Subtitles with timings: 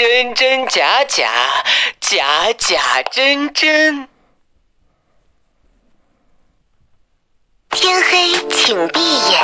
[0.00, 1.30] 真真假假，
[2.00, 4.08] 假假真真。
[7.68, 8.98] 天黑请闭
[9.30, 9.36] 眼。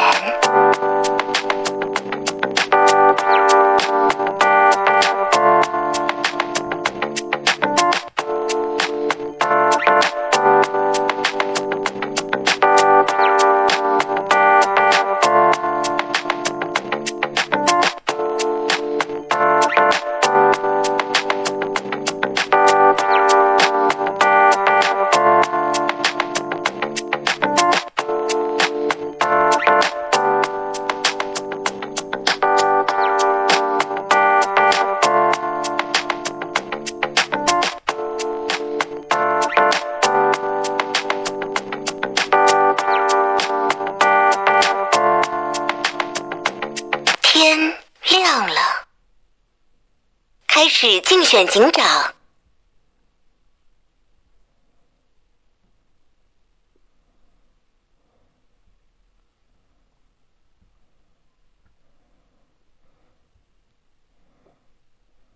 [51.37, 52.15] 选警长。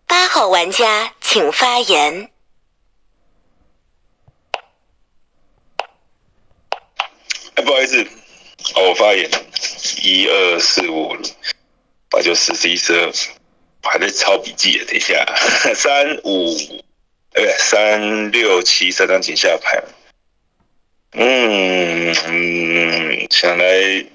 [0.07, 2.31] 八号玩家请发言。
[7.57, 8.03] 哎，不好意思，
[8.73, 9.31] 好，我发言，
[10.03, 11.15] 一二四五
[12.09, 13.13] 八九十十一十二，
[13.91, 15.27] 还在抄笔记耶，等一下，
[15.75, 16.55] 三五，
[17.33, 19.83] 哎，三六七三张井下牌，
[21.11, 24.07] 嗯嗯，想来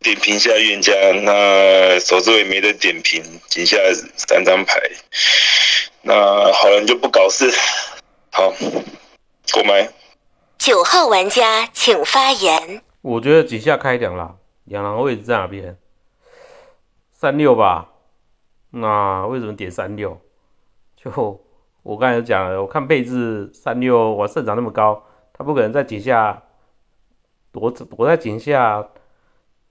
[0.00, 3.76] 点评一下预言家，那手指尾没得点评，井下
[4.16, 4.80] 三张牌，
[6.00, 7.52] 那好人就不搞事，
[8.32, 8.54] 好，
[9.52, 9.90] 过麦。
[10.56, 12.80] 九号玩家请发言。
[13.02, 15.76] 我觉得井下开两啦，两狼位置在哪边？
[17.20, 17.88] 三六吧。
[18.78, 20.20] 那为什么点三六？
[20.96, 21.40] 就
[21.82, 26.42] 我刚才讲了，我看配置三六，我胜场那么高，他不可能在井下
[27.52, 28.88] 躲躲在井下，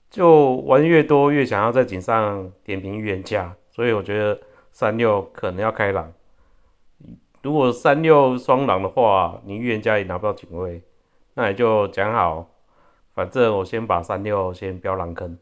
[0.09, 6.13] 就玩越多越想要在井上点评预言家，所以我觉得三六可能要开狼。
[7.44, 10.81] 如果三六双狼的话，你预言家也拿不到警卫，
[11.35, 12.47] 那也就讲好，
[13.13, 15.38] 反正我先把三六先标狼坑。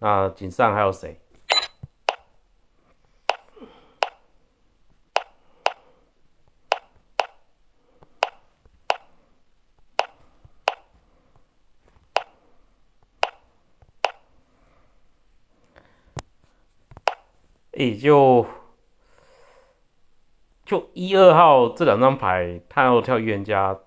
[0.00, 1.18] 那井上还有谁？
[17.76, 18.46] 也、就
[20.64, 23.78] 就一二号这两张牌，他要跳预言家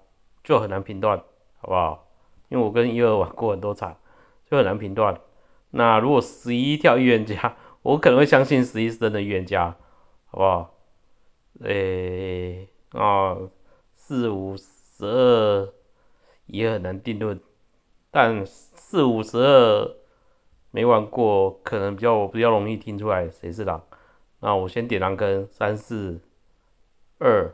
[0.44, 1.24] 就很难评断，
[1.60, 2.08] 好不好？
[2.50, 3.98] 因为我跟一二玩过很多场，
[4.50, 5.20] 就很难评断。
[5.72, 9.76] 那如果十一跳预言家，我可能会相信十一是真的预言家，
[10.28, 10.76] 好不好？
[11.64, 13.38] 诶、啊，
[13.96, 15.74] 四五十二
[16.46, 17.42] 也很难定论，
[18.12, 19.96] 但四五十二
[20.72, 23.84] 没玩过，可能比较比较容易听出来谁是狼。
[24.40, 26.22] 那我先点狼坑，三四
[27.18, 27.54] 二，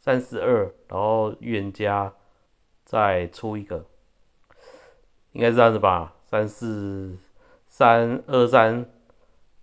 [0.00, 2.14] 三四二，然后预言家
[2.84, 3.84] 再出一个，
[5.32, 6.14] 应该是这样子吧？
[6.24, 7.18] 三四
[7.68, 8.86] 三二三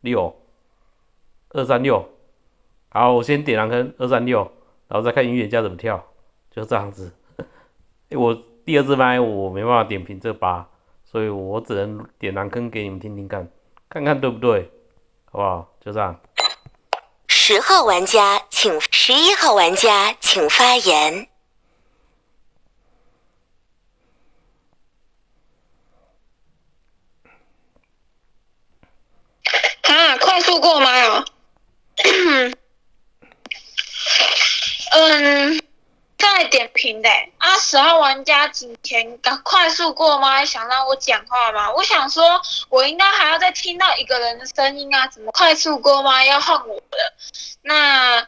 [0.02, 0.36] 六，
[1.50, 2.10] 二三六，
[2.90, 4.52] 好，我先点狼坑二三六，
[4.88, 6.06] 然后再看预言家怎么跳，
[6.52, 7.12] 就这样子。
[8.12, 10.70] 我第二支麦我没办法点评这八，
[11.12, 13.50] 所以我只能点狼坑给你们听听看，
[13.90, 14.70] 看看对不对，
[15.32, 15.74] 好不好？
[15.84, 16.20] 就这样。
[17.28, 21.28] 十号玩家请，十一号玩家请发言。
[29.82, 31.26] 啊，快速过麦哦。
[34.92, 35.62] 嗯，
[36.40, 37.10] 在点评的。
[37.38, 39.18] 啊，十号玩家今天？
[39.18, 41.70] 赶快速过吗，想让我讲话吗？
[41.74, 46.24] 我想说，我应该还要再听到一个人的声音啊，怎么快速过吗？
[46.24, 47.14] 要换我了？
[47.62, 48.26] 那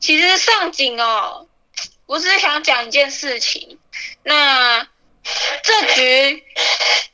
[0.00, 1.46] 其实上井哦，
[2.06, 3.78] 我只是想讲一件事情，
[4.24, 4.88] 那
[5.62, 6.44] 这局，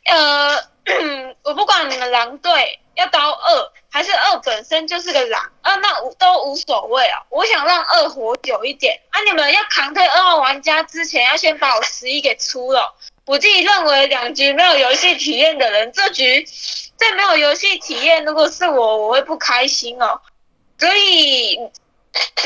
[0.07, 0.65] 呃，
[1.45, 7.19] 我不管你们狼队要刀二，还是二本身就是个狼，啊，那无都无所谓啊。
[7.29, 12.95] 我想让二活久一点，啊，你们要扛退二号玩家之前，要先把我十一给出了。
[13.27, 16.47] 我自己认为两局没有游戏体验的人，这局
[16.97, 20.21] 再没有游戏体验，如果是我，我会不开心哦。
[20.79, 21.59] 所以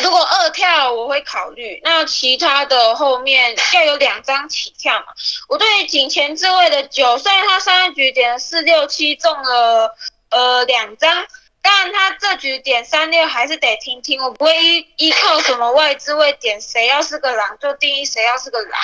[0.02, 5.06] 如果二跳我会考虑，那其他的后面要有两张起跳嘛。
[5.48, 9.96] 我对于井前置位的九，虽然他上一局点四六七中了
[10.34, 11.26] 呃两张，
[11.62, 18.80] 但他这局点三六还是得听听，我不会依依靠什么外置位点谁要是个狼就定义谁要是个狼。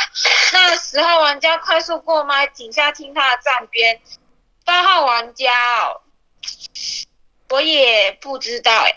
[0.52, 4.00] 那十号玩家快速过麦，井下听他的站边。
[4.64, 6.00] 八号玩家哦，
[7.48, 8.94] 我也不知道哎、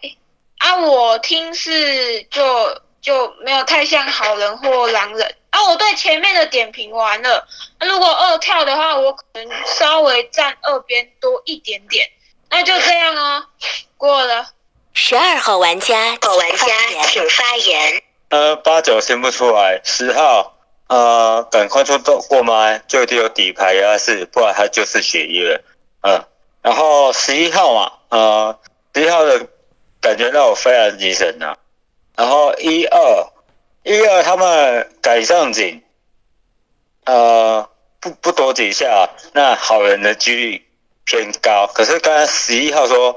[0.59, 5.63] 啊，我听是就就没有太像好人或狼人啊。
[5.69, 7.47] 我对前面的点评完了，
[7.79, 12.07] 那如果二跳的话，我可能稍微站二边多一点点。
[12.55, 13.43] 那就这样哦，
[13.97, 14.45] 过了。
[14.93, 16.67] 十二号玩家，号玩家
[17.07, 18.03] 请发言。
[18.29, 20.55] 呃，八九先不出来，十号
[20.85, 25.63] 呃赶快出动过麦，就一定有底牌压制，不然他就是血液。
[26.01, 26.23] 嗯，
[26.61, 28.59] 然后十一号嘛，呃，
[28.93, 29.47] 十一号的
[29.99, 31.55] 感觉让我非常精神呐、
[32.15, 33.27] 然后一二
[33.81, 35.81] 一二他们改上井，
[37.05, 37.67] 呃，
[37.99, 40.67] 不不躲几下，那好人的几率
[41.05, 41.67] 偏高。
[41.67, 43.15] 可是刚才十一号说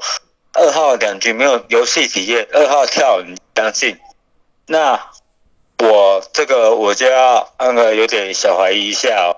[0.52, 3.98] 二号两局没有游戏体验，二号跳你相信？
[4.66, 5.10] 那
[5.78, 9.36] 我这个我就要那个有点小怀疑一下哦，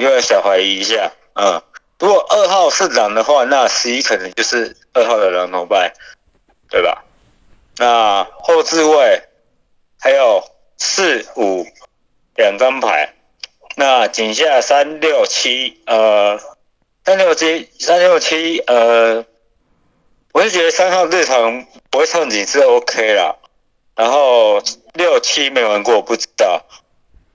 [0.00, 1.62] 有点小怀疑一下，嗯，
[1.98, 5.92] 如果二号是狼的话，那十一可能就是二号的狼头派，
[6.70, 7.04] 对吧？
[7.76, 9.22] 那后置位
[9.98, 10.44] 还有
[10.78, 11.66] 四五
[12.36, 13.14] 两张牌，
[13.76, 16.38] 那井下三六七，呃，
[17.04, 19.24] 三六七三六七，呃，
[20.32, 23.36] 我是觉得三号日常不会上警是 OK 啦。
[23.96, 24.62] 然后
[24.94, 26.64] 六七没玩过，我不知道。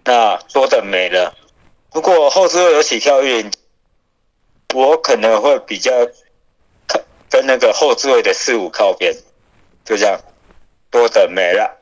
[0.03, 1.35] 那多等没了。
[1.91, 3.51] 如果后置位有起跳运，
[4.73, 5.91] 我可能会比较
[6.87, 9.15] 靠跟那个后置位的四五靠边，
[9.83, 10.19] 就这样。
[10.91, 11.81] 多等没了。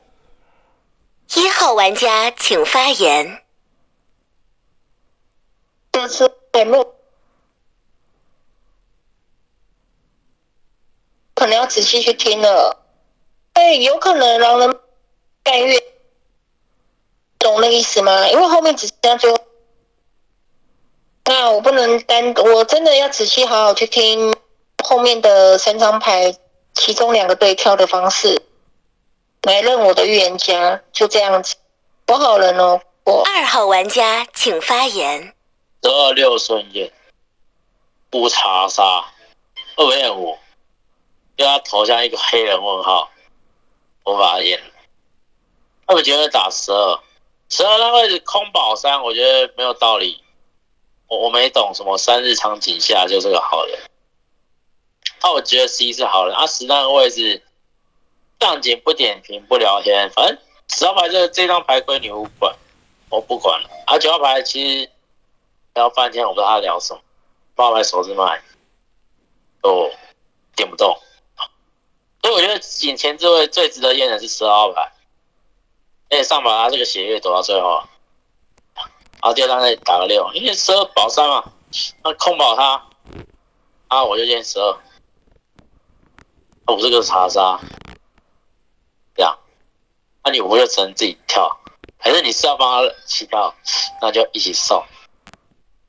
[1.34, 3.42] 一号玩家请发言。
[5.92, 6.84] 这次也没
[11.44, 12.82] 可能要仔细去听了。
[13.52, 14.80] 哎，有可能让人
[15.42, 15.78] 甘愿，
[17.38, 18.26] 懂那个意思吗？
[18.30, 19.36] 因为后面只剩下最后，
[21.26, 24.34] 那我不能单，我真的要仔细好好去听
[24.82, 26.34] 后面的三张牌，
[26.72, 28.40] 其中两个对跳的方式，
[29.42, 31.56] 来认我的预言家，就这样子。
[32.06, 35.34] 我好人哦，我二号玩家请发言。
[35.82, 36.90] 十二六顺眼，
[38.08, 39.04] 不查杀，
[39.76, 40.38] 二变五，
[41.36, 43.10] 因为他头像一个黑人问号，
[44.04, 44.66] 我把他验了。
[45.86, 47.00] 他们觉得打十二，
[47.48, 50.22] 十二那位置空保三，我觉得没有道理。
[51.06, 53.78] 我我没懂什么三日场景下就是个好人。
[55.22, 57.42] 那我觉得 C 是好人，啊十那个位置
[58.40, 60.38] 上警不点评不聊天，反正
[60.68, 62.54] 十号牌这这张牌归女巫管，
[63.10, 63.68] 我不管了。
[63.86, 64.90] 啊九号牌其实
[65.74, 67.00] 聊半天，我不知道他聊什么，
[67.54, 68.42] 八号牌手指麦，
[69.60, 69.90] 都
[70.56, 70.98] 点不动。
[72.24, 74.92] 所以我觉得眼前这位最值得验的是十二号牌，
[76.08, 77.82] 而且上把他这个血月躲到最后，
[78.74, 78.86] 然
[79.20, 81.52] 后第二张再打个六，因为十二保三嘛，
[82.02, 82.88] 那空保他，
[83.88, 84.78] 啊我就验十二，
[86.66, 87.60] 我这个查杀，
[89.14, 89.38] 这样，
[90.22, 91.60] 那你五就只能自己跳，
[91.98, 93.54] 还是你是要帮他起跳，
[94.00, 94.82] 那就一起送，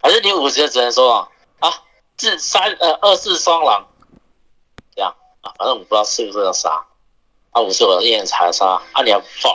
[0.02, 1.30] 还是你五就只能说啊
[1.60, 1.84] 啊，
[2.18, 3.88] 至三呃二四双狼，
[5.46, 6.84] 啊，反正我不知道是不是要杀，
[7.52, 9.54] 啊五是我验查杀，啊你要放，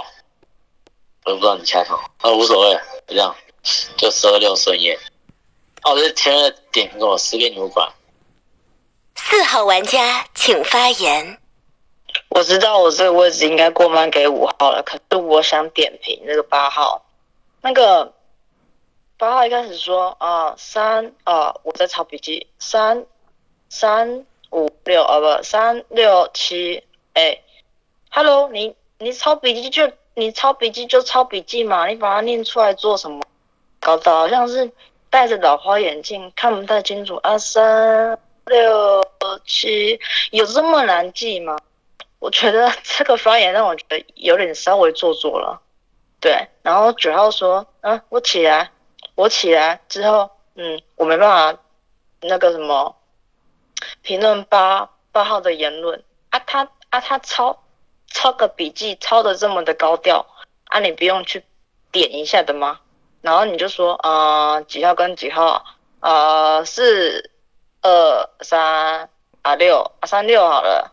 [1.24, 2.74] 我也不知道你开头，啊无所谓，
[3.08, 3.34] 就这样，
[3.96, 4.96] 就十二六顺验，
[5.82, 7.92] 啊我就填了点给我十给你们管，
[9.16, 11.38] 四号玩家请发言。
[12.28, 17.04] 我知道我这个位置应该过慢给五号了，可是我想点评那个八号，
[17.60, 18.14] 那个
[19.18, 23.04] 八号一开始说啊三啊我在抄笔记三
[23.68, 26.82] 三五六啊不三六七
[27.14, 27.40] 哎
[28.10, 33.20] ，Hello 你你抄笔记就你抄笔记就抄笔记嘛，你把它念出来做什么？
[33.80, 34.70] 搞得好像是
[35.08, 39.02] 戴着老花眼镜看不太清楚啊三六
[39.46, 39.98] 七
[40.30, 41.56] 有这么难记吗？
[42.18, 45.58] 我觉得这个发言让我觉得有点稍微做作了，
[46.20, 46.46] 对。
[46.62, 48.70] 然后九号说，嗯，我起来，
[49.14, 51.58] 我起来之后，嗯，我没办法
[52.20, 52.94] 那个什么
[54.02, 57.62] 评论八八号的言论啊，他啊他抄
[58.06, 60.26] 抄个笔记抄的这么的高调
[60.66, 61.44] 啊，你不用去
[61.92, 62.80] 点一下的吗？
[63.22, 65.64] 然后你就说，呃，几号跟几号，
[66.00, 67.30] 呃，四
[67.82, 69.08] 二三
[69.42, 70.92] 啊六啊三六好了，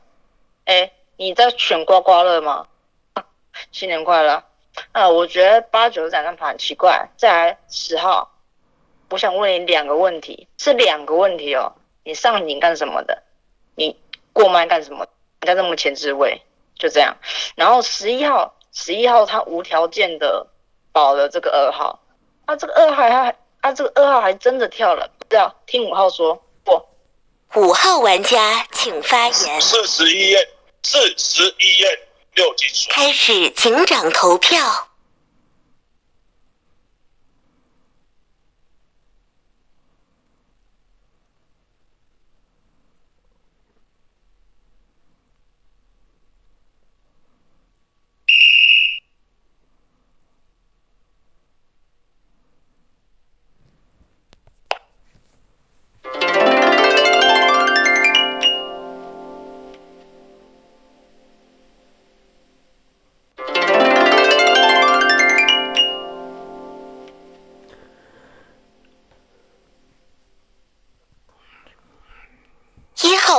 [0.66, 0.92] 哎。
[1.20, 2.68] 你在选刮刮乐吗？
[3.74, 4.44] 新年快乐！
[4.92, 7.10] 啊，我觉得八九这两张牌很奇怪。
[7.18, 8.32] 再来十号，
[9.10, 11.74] 我想问你两个问题，是两个问题哦。
[12.08, 13.22] 你上瘾干什么的？
[13.76, 13.94] 你
[14.32, 15.06] 过过麦干什么？
[15.42, 16.42] 人家这么前置位，
[16.80, 17.18] 就这样。
[17.56, 20.48] 然后十一号，十一号他无条件的
[20.94, 22.00] 保了这个二号，
[22.46, 26.82] 啊，这个二号还啊，这个二号还真的跳了，不知道听五号说不？
[27.60, 29.60] 五号玩家请发言。
[29.60, 30.50] 四十一页，
[30.84, 32.90] 四十一页六级水。
[32.94, 34.87] 开始警长投票。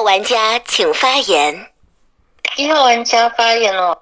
[0.08, 1.70] 玩家请发言。
[2.56, 4.00] 一号玩家发言哦，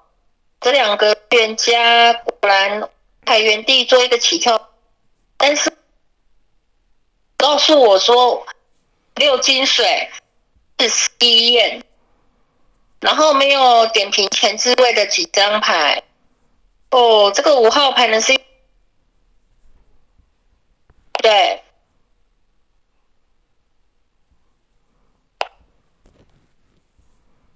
[0.61, 2.89] 这两个预言家果然
[3.25, 4.69] 还原地做一个起跳，
[5.35, 5.69] 但是
[7.35, 8.47] 告诉我说
[9.15, 10.09] 六金水
[10.79, 11.83] 是十一验，
[13.01, 16.03] 然后没有点评前置位的几张牌。
[16.89, 18.39] 哦，这个五号牌呢是，
[21.21, 21.61] 对。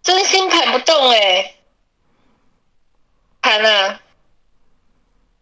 [0.04, 1.56] 真心盘不动哎，
[3.42, 4.02] 盘啊，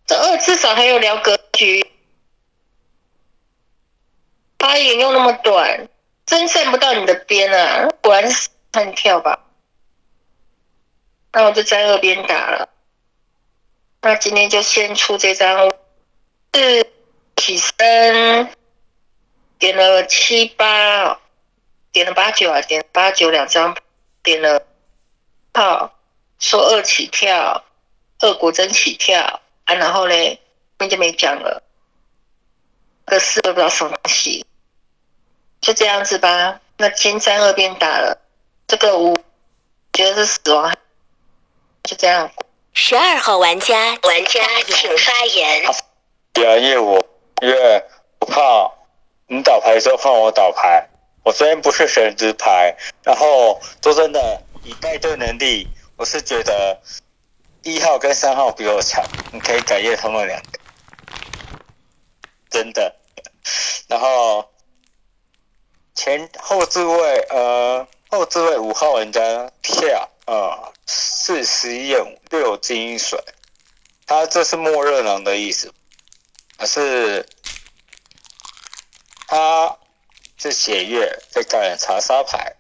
[0.06, 1.89] 这二至少还有聊格局，
[4.58, 5.88] 发言又那么短，
[6.25, 7.88] 真站不到你的边啊！
[8.01, 9.46] 果然是悍跳吧？
[11.32, 12.70] 那我就在二边打了。
[14.01, 15.72] 那今天就先出这张，
[16.54, 16.86] 是
[17.38, 18.54] 起身，
[19.58, 21.20] 点了七八，
[21.92, 23.78] 点了八九啊，点八九两张。
[24.29, 24.62] 点了
[25.55, 25.91] 号，
[26.38, 27.63] 说二起跳，
[28.19, 30.39] 二果真起跳啊，然后嘞，
[30.77, 31.63] 那就没讲了。
[33.05, 34.45] 个四都不知道什么东西，
[35.62, 36.62] 就这样子吧。
[36.77, 38.21] 那金三二边打了，
[38.67, 39.17] 这个五
[39.93, 40.71] 觉得是死亡，
[41.81, 42.31] 就这样。
[42.74, 45.63] 十二号玩家，玩家请发言。
[46.33, 47.03] 对啊，因为我
[47.41, 47.83] 因为
[48.19, 48.71] 我怕
[49.25, 50.88] 你倒牌的时候换我倒牌。
[51.29, 56.81] 我虽然不是神之牌，然后说真的，以带队能力，我是觉得
[57.62, 60.59] 一号跟三号比我强，你可以改验他们两个，
[62.50, 62.95] 真的。
[63.88, 64.50] 然后
[65.93, 73.24] 前后置位，呃，后置位五号玩家跳，啊，四十一五六金水，
[74.07, 75.71] 他这是默认狼的意思，
[76.57, 77.24] 可是
[79.27, 79.77] 他。
[80.39, 82.55] 是血月在干查沙牌，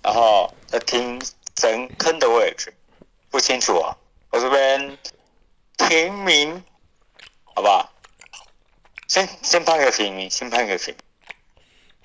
[0.00, 1.20] 然后在听
[1.56, 2.72] 神坑的位置，
[3.30, 3.96] 不清楚啊。
[4.30, 4.96] 我这边
[5.76, 6.62] 平民，
[7.42, 7.90] 好吧，
[9.08, 10.94] 先先判个平民，先判个平。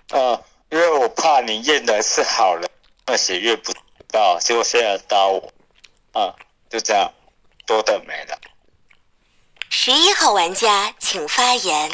[0.10, 2.68] 啊，因为我怕你验的是好人，
[3.06, 3.72] 那血月不
[4.12, 5.54] 到，结果现在到我，
[6.14, 6.36] 啊，
[6.70, 7.14] 就这样，
[7.68, 8.40] 多的没了。
[9.70, 11.92] 十一号玩家请发言。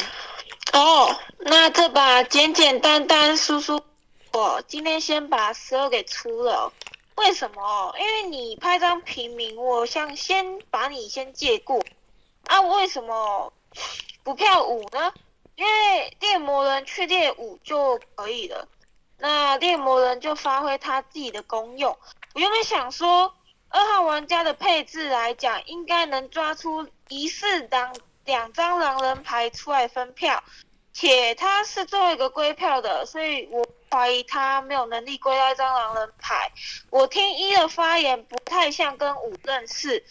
[0.72, 3.82] 哦，那这把简简单单、叔叔，
[4.32, 6.72] 我今天先把十二给出了。
[7.16, 7.94] 为什么？
[7.98, 11.84] 因为你拍张平民，我想先把你先借过。
[12.46, 13.52] 啊，为什么
[14.22, 15.12] 不票五呢？
[15.56, 18.68] 因为猎魔人去猎五就可以了。
[19.18, 21.98] 那猎魔人就发挥他自己的功用。
[22.32, 23.34] 我原本想说，
[23.68, 27.92] 二号玩家的配置来讲，应该能抓出疑似当。
[28.24, 30.42] 两张狼人牌出来分票，
[30.92, 36.52] 且他是最后一个归票的，所以我怀疑他没有能力归到一张狼人牌。
[36.90, 40.04] 我听一的发言不太像跟五认识，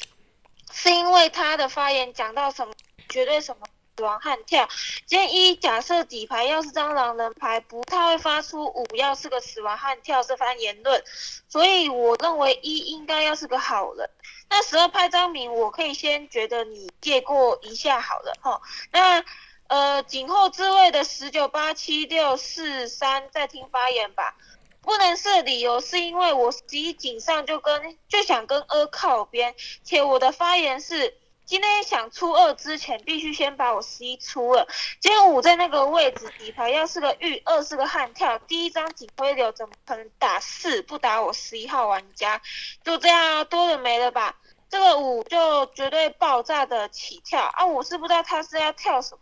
[0.71, 2.73] 是因为他的发言讲到什么
[3.07, 3.67] 绝对什么
[3.99, 4.69] 死亡悍跳。
[5.05, 11.03] 今天一假设底牌要是张狼人牌，不太会发出五要是个死亡悍跳这番言论，
[11.49, 14.09] 所以我认为一应该要是个好人。
[14.49, 18.61] 那十二拍张明，我可以先觉得你借过一下好了哈。
[18.93, 19.21] 那
[19.67, 24.33] 呃，警后置位的十九八七六四三再听发言吧。
[24.81, 29.53] 不能是理由是因为我十一井上就跟就想跟二靠边，
[29.83, 31.17] 且我的发言是
[31.49, 34.67] 今天想出二之前必须先把我十一出了。
[34.99, 42.39] 今天五在那个位置底牌要是个玉，二是个悍跳，第一张警徽流怎么可能打四不打我十一号玩家？
[42.83, 44.35] 就这样多了没了吧？
[44.69, 47.65] 这个五就绝对爆炸的起跳啊！
[47.65, 49.19] 我是不知道他是要跳什么，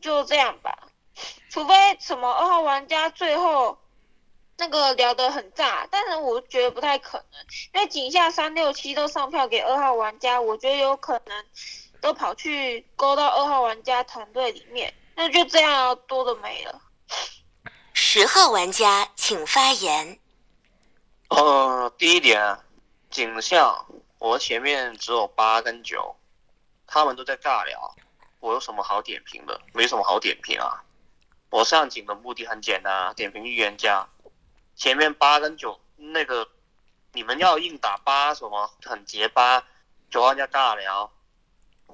[0.00, 0.88] 就这样吧。
[1.50, 3.78] 除非什么二号玩家最后
[4.58, 7.40] 那个聊得很炸，但是我觉得不太可能，
[7.74, 11.44] 因为井下三六七都上票给二号玩家，我觉得有可能
[12.00, 16.82] 都跑去勾到二号玩家团队里面，那就这样多的没了。
[17.92, 20.18] 十号玩家请发言。
[21.28, 22.64] 呃，第一点啊，
[23.10, 23.86] 景象
[24.18, 26.16] 我前面只有八跟九，
[26.86, 27.94] 他们都在尬聊，
[28.40, 29.60] 我有什么好点评的？
[29.72, 30.82] 没什么好点评啊。
[31.50, 34.06] 我上井的目的很简单啊，点评预言家。
[34.78, 36.48] 前面八跟九那个，
[37.12, 39.64] 你们要硬打八什么很结巴，
[40.08, 41.12] 九号玩家尬聊，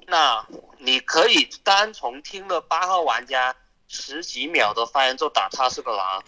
[0.05, 0.45] 那
[0.77, 3.55] 你可以单从听了八号玩家
[3.87, 6.23] 十几秒的发言就打他是个狼。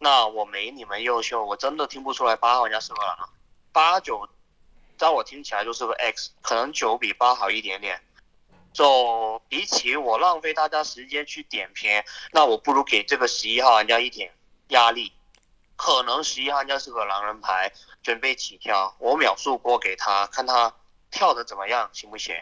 [0.00, 3.30] 那我没你们优秀，我真的听不出来八号玩家是个狼。
[3.70, 4.28] 八九，
[4.98, 8.02] 在我听起来就是个 X，可能九比八好一点点。
[8.72, 12.02] 就比起我浪费大家时间去点评，
[12.32, 14.32] 那我不如给这个十一号玩家一点
[14.68, 15.12] 压力。
[15.80, 17.72] 可能十一号玩家是个狼人牌，
[18.02, 20.70] 准备起跳，我秒速锅给他，看他
[21.10, 22.36] 跳的怎么样，行不行？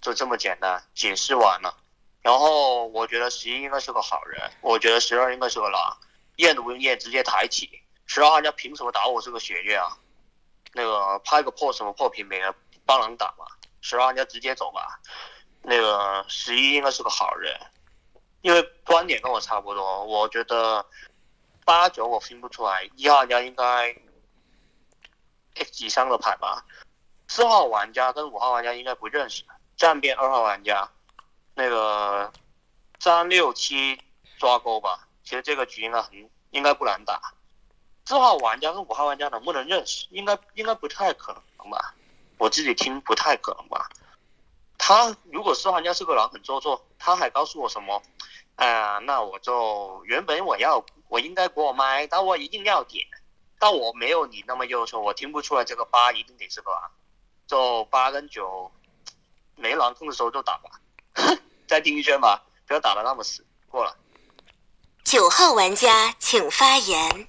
[0.00, 1.76] 就这么简单，解释完了。
[2.22, 5.96] 然后我觉得十一应该是个好人，我觉得十二应该是个狼。
[6.38, 7.70] 验都不用验，直接抬起。
[8.06, 9.96] 十二号玩家凭什么打我这个血月啊？
[10.72, 12.52] 那个拍个破什么破平没了，
[12.84, 13.46] 帮狼打嘛。
[13.80, 14.98] 十二号玩家直接走吧。
[15.62, 17.56] 那个十一应该是个好人，
[18.42, 20.04] 因为观点跟我差不多。
[20.04, 20.84] 我觉得
[21.70, 23.94] 八九我分不出来，一号玩家应该
[25.54, 26.66] X 级三个牌吧。
[27.28, 29.44] 四号玩家跟五号玩家应该不认识，
[29.76, 30.90] 站边二号玩家，
[31.54, 32.32] 那个
[32.98, 34.02] 三六七
[34.36, 35.06] 抓钩吧。
[35.22, 37.34] 其实这个局应该很应该不难打，
[38.04, 40.08] 四号玩家跟五号玩家能不能认识？
[40.10, 41.94] 应该应该不太可能吧？
[42.38, 43.88] 我自己听不太可能吧？
[44.76, 48.02] 他如果四号玩家是个狼很做作，他还告诉我什么？
[48.56, 53.04] 哎呀，那我就原本我要我应该过麦，但我一定要点，
[53.58, 56.90] 但我没有你那么优秀，我听不出来这个八一定得是个狼，
[57.48, 58.70] 就八跟九
[59.56, 60.70] 没狼控的时候就打吧，
[61.66, 63.96] 再听一圈吧，不要打的那么死，过了。
[65.02, 67.26] 九号玩家请发言。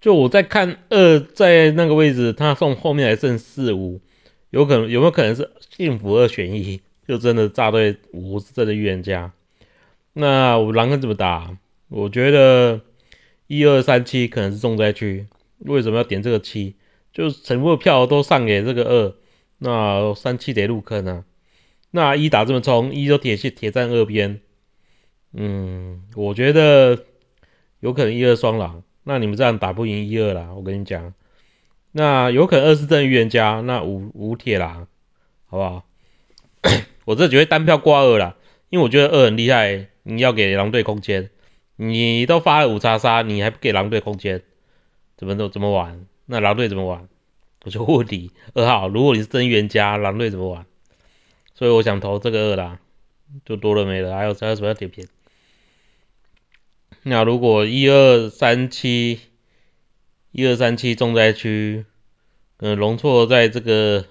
[0.00, 4.00] 就我在看二在那个位置，他送后面还剩四五，
[4.48, 6.80] 有可能有没有可能是幸福二选一？
[7.06, 9.32] 就真的炸对五是真的预言家。
[10.14, 11.58] 那我狼人怎么打？
[11.88, 12.80] 我觉得
[13.52, 15.26] 一二三七可能是重灾区。
[15.58, 16.74] 为什么要点这个七？
[17.12, 19.14] 就全部票都上给这个二，
[19.58, 21.24] 那三七得入坑啊。
[21.90, 24.40] 那一打这么冲，一就铁线铁站二边。
[25.34, 27.04] 嗯，我觉得
[27.80, 31.12] 有可能一二双狼，那你们这样打不赢一二啦，我跟你讲。
[31.90, 34.88] 那有可能二是正预言家，那五五铁狼，
[35.44, 35.84] 好不好？
[37.04, 38.34] 我这只会单票挂二啦，
[38.70, 41.28] 因为我觉得二很厉害，你要给狼队空间。
[41.88, 44.42] 你都发了五叉杀，你还不给狼队空间，
[45.16, 46.06] 怎么都怎么玩？
[46.26, 47.08] 那狼队怎么玩？
[47.64, 50.66] 我就问你，二号，如果你是真预言家，狼队怎么玩？
[51.54, 52.80] 所以我想投这个二啦，
[53.44, 55.06] 就多了没了，还有还有什么要点评？
[57.02, 59.20] 那如果一二三七，
[60.30, 61.84] 一二三七重灾区，
[62.58, 64.06] 嗯，容错在这个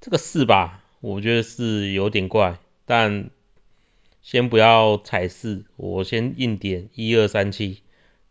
[0.00, 3.30] 这个四吧，我觉得是有点怪，但
[4.26, 7.82] 先不要踩四，我先硬点一二三七，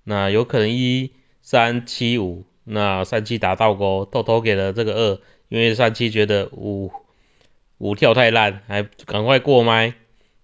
[0.04, 6.92] 那有可能一三七五，那三七打倒钩，偷偷给了这个二，因为三七觉得五
[7.78, 9.94] 五跳太烂，还赶快过麦，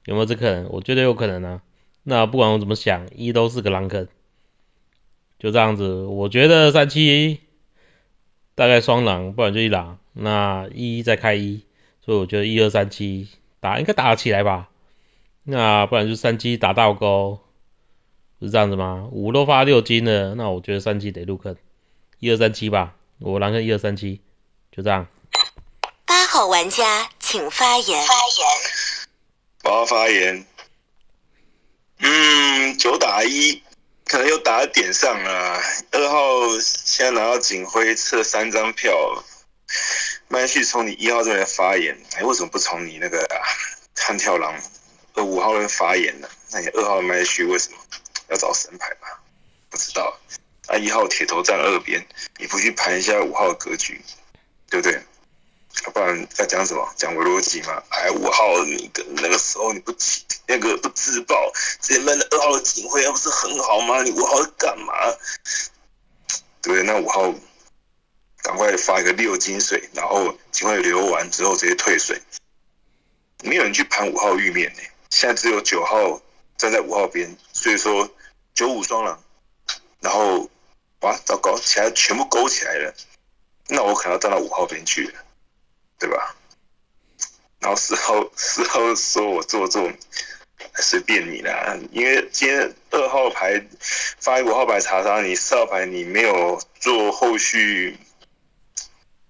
[0.06, 0.70] 有没有这可能？
[0.70, 1.62] 我觉得有可能啊。
[2.04, 4.08] 那不管我怎么想，一都是个狼坑，
[5.38, 6.04] 就这样子。
[6.04, 7.42] 我觉得三七
[8.56, 10.00] 大概双狼，不然就一狼。
[10.14, 11.66] 那一再开一，
[12.00, 13.28] 所以我觉得一二三七
[13.60, 14.70] 打应该打得起来吧。
[15.44, 17.40] 那不然就三七打倒钩，
[18.40, 19.08] 是这样子吗？
[19.12, 21.56] 五都发六金了，那我觉得三七得入坑，
[22.20, 22.96] 一二三七吧。
[23.20, 24.22] 我狼坑一二三七，
[24.72, 25.08] 就这样。
[26.06, 28.06] 八号玩家请发言。
[28.06, 28.48] 发言。
[29.64, 30.46] 我要发言。
[32.00, 33.62] 嗯，九打一，
[34.06, 35.60] 可能又打在点上了。
[35.92, 39.24] 二号现在拿到警徽，测三张票。
[40.28, 43.28] 麦序从你一号这边发言，哎，为什么不从你那个
[43.96, 44.54] 看跳狼
[45.14, 46.28] 二五号会发言呢？
[46.52, 47.78] 那你二号麦序为什么
[48.30, 49.22] 要找神牌吧？
[49.70, 50.18] 不知道。
[50.68, 52.06] 啊，一号铁头站二边，
[52.38, 54.00] 你不去盘一下五号的格局，
[54.70, 55.02] 对不对？
[55.94, 56.94] 不然要讲什么？
[56.96, 57.82] 讲我逻辑嘛？
[57.90, 59.94] 哎，五号你跟那个时候你不
[60.48, 64.04] 那个不自爆，直接闷了二号的警徽，那不是很好吗？
[64.04, 64.94] 你五号干嘛？
[66.62, 67.34] 对，那五号
[68.44, 72.22] 赶快发一个六金水，然后警徽流完之后直接退水。
[73.44, 76.20] 没有人去盘五号玉面呢，现在只有九号
[76.58, 78.10] 站在五号边，所以说
[78.56, 79.24] 九五双狼
[80.00, 80.50] 然后
[81.02, 82.96] 哇，糟糕，起来全部勾起来了，
[83.68, 85.14] 那我可能要站到五号边去了，
[86.00, 86.36] 对吧？
[87.60, 89.92] 然后四号四号说我做做，
[90.76, 93.64] 随便你啦，因为今天二号牌
[94.20, 97.98] 发五号牌查杀，你四号牌你没有做后续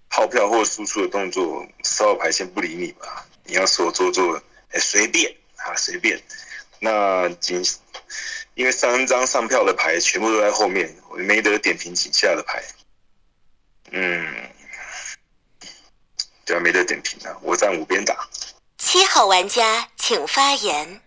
[0.09, 3.25] 号票或输出的动作，四号牌先不理你吧。
[3.43, 5.35] 你要说做做，哎，随便
[5.65, 6.21] 啊，随便。
[6.79, 7.63] 那仅
[8.55, 12.63] 因为三张上票的牌全部都在后面，我没得点评井下的牌。
[13.91, 14.49] 嗯。
[16.43, 17.37] 对啊，没得点评啊！
[17.43, 18.27] 我站五边打。
[18.77, 21.01] 七号玩家请发言。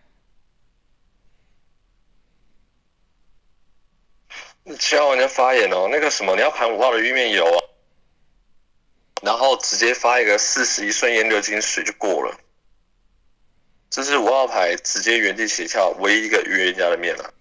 [4.79, 7.59] 七号玩家发言哦，那个什么，你要盘五号的玉面油啊，
[9.23, 12.41] 然后直接发一个四十一顺烟六金水就过了。
[13.95, 17.33] 这是五号牌直接原地起跳唯一一个预言家的面了。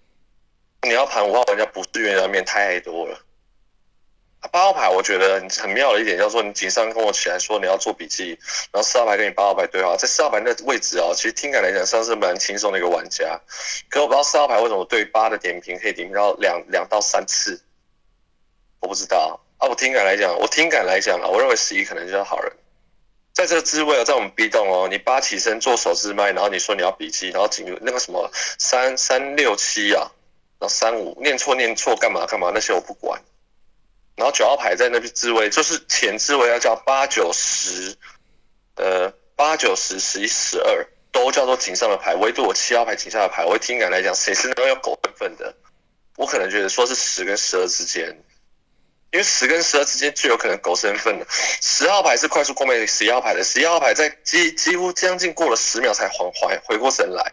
[0.82, 3.18] 你要盘五号玩家不是预言家面太多了。
[4.52, 8.38] 八号牌我觉得很妙的一点，叫做你井上跟我起来说你要做笔记，
[8.70, 13.40] 然后四号牌跟你八号牌对话，在四号牌那位置啊，其实听感来讲算是蛮轻松的一个玩家。
[13.90, 17.60] 可我不知道四号牌为什么对八的点评可以点评到两两到三次，
[18.78, 19.66] 我不知道啊。
[19.66, 22.52] 我听感来讲，我听感来讲啊，我认为十一可能就是好人。
[23.34, 30.12] 在这个滋味啊，在我们 B 栋哦，你八起身做手势麦，然后你说你要笔记，然后进入那个什么三三六七啊，
[30.60, 33.20] 然后三五念错念错干嘛干嘛那些我不管。
[34.14, 37.96] 然后九号牌在那边自位，就是前自位要叫八九十，
[38.76, 45.52] 呃，八九十十一十二都叫做井上的牌，唯独我七号牌井上的牌，我听感来讲，谁是那个要狗身份的？
[46.16, 48.16] 我可能觉得说是十跟十二之间，
[49.14, 51.26] 因为十跟十二之间最有可能狗身份的。
[51.30, 57.32] 十号牌是快速过妹十一号牌的，十一号牌在几几乎将近过了十秒才缓缓回过神来。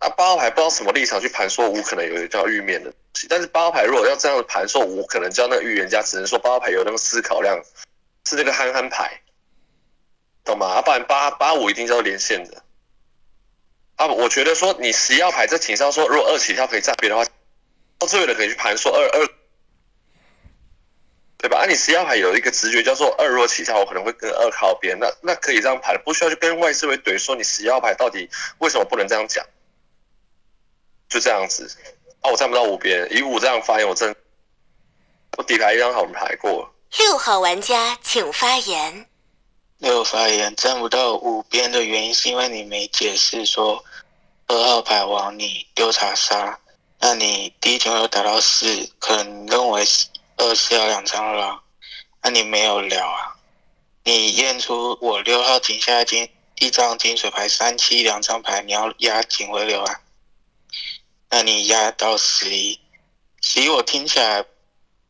[0.00, 2.92] 啊，八号牌不知道什么立场去盘说五可能有一个叫玉面的。
[3.28, 7.62] 但是八号牌如果要这样的盘，说五可能叫那个预言家，只能说八号牌有那个思考量，
[8.28, 9.20] 是那个憨憨牌，
[10.44, 10.66] 懂吗？
[10.66, 12.64] 啊，不然八八五一定叫连线的。
[13.94, 17.24] 啊，我觉得说你十一号牌在情商说，如果二起跳可以站边的话，
[18.00, 19.28] 到最后的可以去盘说二二，
[21.38, 21.58] 对吧？
[21.58, 29.46] 啊，你十一号牌有一个直觉叫做二若起跳，我可能会跟二靠边，那那可以这样盘，不需要去跟外思维怼说你十一号牌到底为什么不能这样讲，
[31.08, 31.70] 就这样子。
[32.22, 34.14] 哦，我站不到五边，以五这样发言，我真
[35.36, 36.74] 我底牌一张好牌过。
[36.98, 39.06] 六号玩家请发言。
[39.78, 43.84] 六发言站不到五边的原因是因为你没解释说
[44.48, 46.58] 二号牌往你丢查杀，
[46.98, 49.84] 那你第一局有打到四，可能认为
[50.38, 51.62] 二是要两张了，
[52.22, 53.36] 那你没有聊啊？
[54.04, 60.00] 你验出我六号井下金一张金水牌三七两张牌，你要压警回流啊？
[61.30, 62.80] 那你压到十一，
[63.42, 64.44] 十一我听起来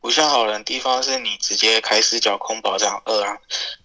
[0.01, 3.37] 不像好人，地方是你直接开四角空保障二啊。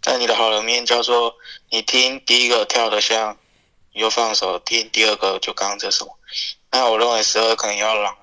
[0.02, 1.37] 在你的好人面叫做
[1.70, 3.37] 你听第一个跳的像，
[3.92, 6.18] 你就放手听第二个就刚刚这什么。
[6.72, 8.16] 那我认为十二可能要狼，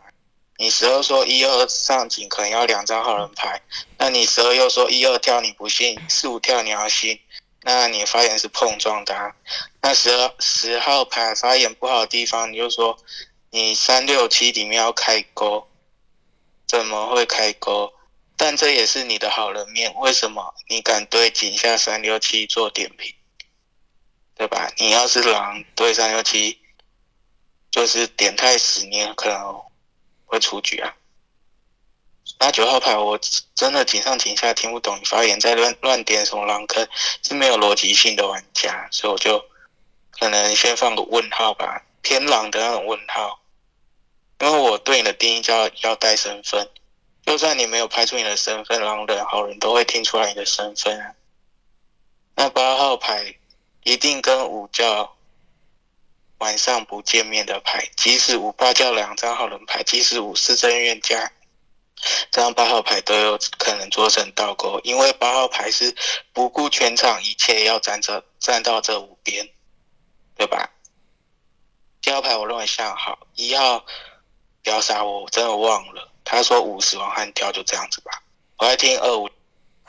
[0.62, 3.60] 你十二说一二上井可能要两张好人牌，
[3.97, 7.19] 那你十二又说一二跳你不信，四五跳你要信，
[7.63, 9.15] 那你发言是碰撞的。
[9.15, 9.36] 啊
[9.82, 12.97] 那十二十号牌发言不好的地方，你就说。
[13.54, 15.67] 你三六七里面要开钩，
[16.65, 17.91] 怎么会开钩？
[18.38, 23.13] 但这也是你的好人面，为什么你敢对井下三六七做点评？
[24.36, 24.71] 对吧？
[24.78, 26.60] 你要是狼对三六七，
[27.71, 29.62] 就是点太死，你可能
[30.32, 30.96] 会出局啊。
[32.39, 33.20] 那九号牌我
[33.54, 36.88] 真的井上井下听不懂你发言，在乱乱点什么狼坑，
[37.22, 39.44] 是没有逻辑性的玩家，所以我就
[40.12, 43.39] 可能先放个问号吧，偏狼的那种问号。
[44.39, 46.67] 因为我对你的定义叫要带身份，
[47.26, 51.13] 就算你没有拍出你的身份，狼人好人都会听出来你的身份啊。
[52.36, 53.36] 那八号牌
[53.84, 55.15] 一定跟五叫
[56.42, 61.32] 晚上不见面的牌，即使五八叫两张好人牌，即使五是真冤家，
[62.32, 65.96] 这张八号牌都有可能做成倒钩，因为八号牌是
[66.34, 69.48] 不顾全场一切要站这站到这五边，
[70.36, 70.70] 对吧？
[72.02, 73.86] 七号牌我认为像好，一号。
[74.64, 76.08] 不要杀我，我真的忘了。
[76.24, 78.12] 他说五十往汉跳，就这样子吧。
[78.60, 79.28] 我要听二五。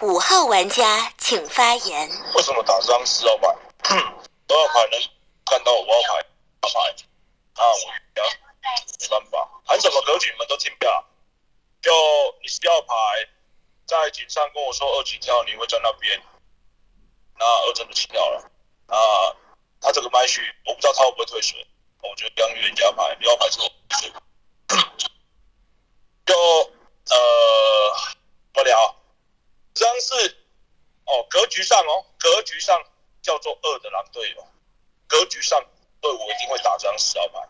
[0.01, 2.09] 五号玩家请发言。
[2.35, 3.49] 为什么打这张四号牌？
[3.93, 5.01] 二号牌能
[5.45, 6.25] 看到五号牌？
[6.63, 6.95] 号牌
[7.55, 11.05] 啊，我没办法，喊什么格局你们都听不了。
[11.83, 11.91] 就
[12.41, 12.95] 你四号牌
[13.87, 16.23] 在井上跟我说二起跳，你会在那边。
[17.37, 18.51] 那二真的起跳了。
[18.87, 18.97] 啊，
[19.81, 21.67] 他这个麦序我不知道他会不会退水。
[22.03, 23.69] 我觉得两预言家牌，六号牌是退
[24.01, 24.13] 水。
[26.25, 27.97] 就呃
[28.55, 28.97] 怎么聊？
[29.75, 30.37] 这张是
[31.07, 32.81] 哦，格局上哦，格局上
[33.23, 34.47] 叫做二的狼队友，
[35.09, 35.65] 格局上
[36.03, 37.49] 对我一定会打这张十号牌。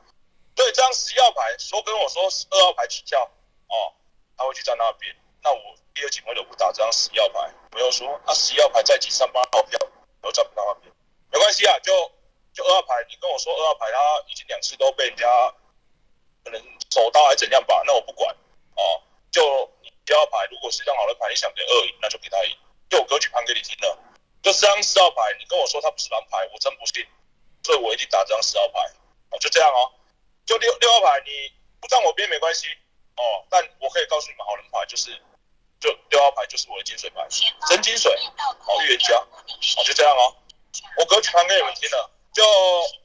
[0.54, 3.18] 对，这张十一号牌说跟我说二号牌起跳
[3.66, 3.74] 哦，
[4.36, 5.16] 他会去站那边。
[5.42, 7.50] 那我第二警为什么不打这张十一号牌？
[7.72, 9.80] 我又说啊，十一号牌在几三八号票，
[10.20, 10.92] 我又站不到那边。
[11.32, 11.90] 没关系啊，就
[12.52, 15.26] 就二号牌，你跟我说二号牌他已经两次都被人家
[16.44, 18.32] 可能手刀还怎样吧，那我不管
[18.76, 19.02] 哦。
[19.32, 19.42] 就
[19.80, 22.54] 你一号牌，如果是一张好的牌，你想给二赢，那就给他赢。
[22.90, 23.98] 就我格局盘给你听了，
[24.42, 27.06] 就这张十号牌，你跟我说他不是狼牌，我真不信，
[27.62, 28.80] 所以我一定打这张四号牌。
[29.30, 29.90] 哦，就这样哦。
[30.44, 32.66] 就六六号牌，你不站我边没关系
[33.16, 35.10] 哦，但我可以告诉你们好人牌就是，
[35.80, 37.26] 就六号牌就是我的金水牌，
[37.68, 38.12] 真金水
[38.66, 40.36] 哦，预言家哦，就这样哦。
[40.98, 42.42] 我格局盘给你们听了，就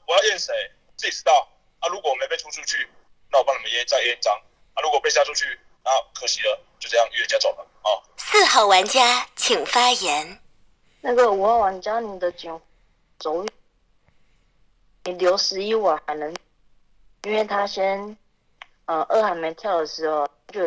[0.07, 0.53] 我要验谁
[0.97, 1.47] 自己知道
[1.79, 1.87] 啊。
[1.89, 2.89] 如果我没被出出去，
[3.31, 4.33] 那我帮你们验再验一张
[4.73, 4.81] 啊。
[4.81, 5.45] 如果被下出去，
[5.83, 8.01] 那可惜了，就这样预言家走了哦。
[8.17, 10.41] 四号玩家请发言。
[11.01, 12.59] 那个五号玩家，你的警
[13.19, 13.45] 走，
[15.07, 16.35] 你留十一我还能。
[17.23, 18.17] 因为他先，
[18.85, 20.65] 呃，二还没跳的时候就，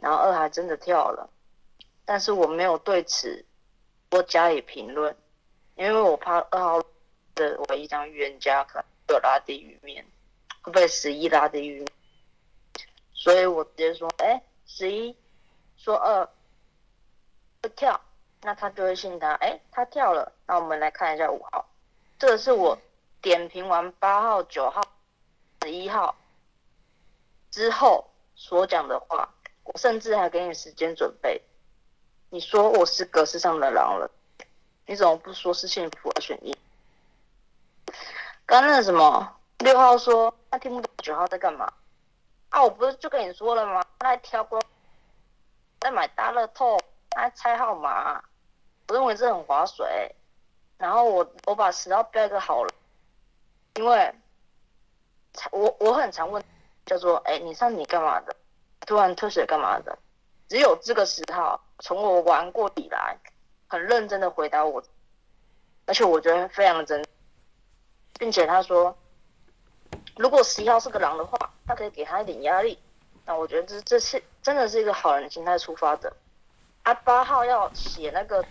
[0.00, 1.28] 然后二还真的跳了，
[2.04, 3.44] 但是我没有对此
[4.10, 5.14] 多加以评论，
[5.76, 6.82] 因为我怕二号
[7.34, 10.06] 的唯一张预言家可能有拉地狱面，
[10.62, 11.84] 会被十一拉地狱，
[13.14, 15.14] 所以我直接说，哎，十一
[15.76, 16.28] 说二
[17.60, 18.00] 不跳，
[18.42, 21.66] 那他就会信他，哎，他跳了，那我们来看一下五号，
[22.22, 22.78] 这是我。
[23.20, 24.80] 点评完八号、九号、
[25.60, 26.14] 十一号
[27.50, 29.28] 之后所讲的话，
[29.64, 31.42] 我甚至还给你时间准备。
[32.30, 34.08] 你说我是格式上的狼人，
[34.86, 36.56] 你怎么不说是幸福二选一？
[38.46, 41.72] 刚那什么六号说他听不懂九号在干嘛？
[42.50, 43.84] 啊，我不是就跟你说了吗？
[43.98, 44.62] 他在挑光，
[45.80, 46.78] 在买大乐透，
[47.10, 48.22] 他在猜号码。
[48.86, 50.14] 我认为这很划水。
[50.78, 52.70] 然后我我把十号标一个好了。
[53.76, 54.14] 因为，
[55.50, 56.44] 我我很常问，
[56.84, 58.36] 叫做哎，你上你干嘛的？
[58.86, 59.96] 突然特写干嘛的？
[60.48, 63.16] 只有这个十号从我玩过以来，
[63.68, 64.82] 很认真的回答我，
[65.86, 67.02] 而且我觉得非常的真，
[68.18, 68.94] 并且他说，
[70.16, 72.78] 如果十一号是个狼的话，他可以给他一点压力。
[73.24, 76.12] 那我觉得这这是真的是一个好人心态出发的。
[76.82, 78.44] 啊，八号要写那个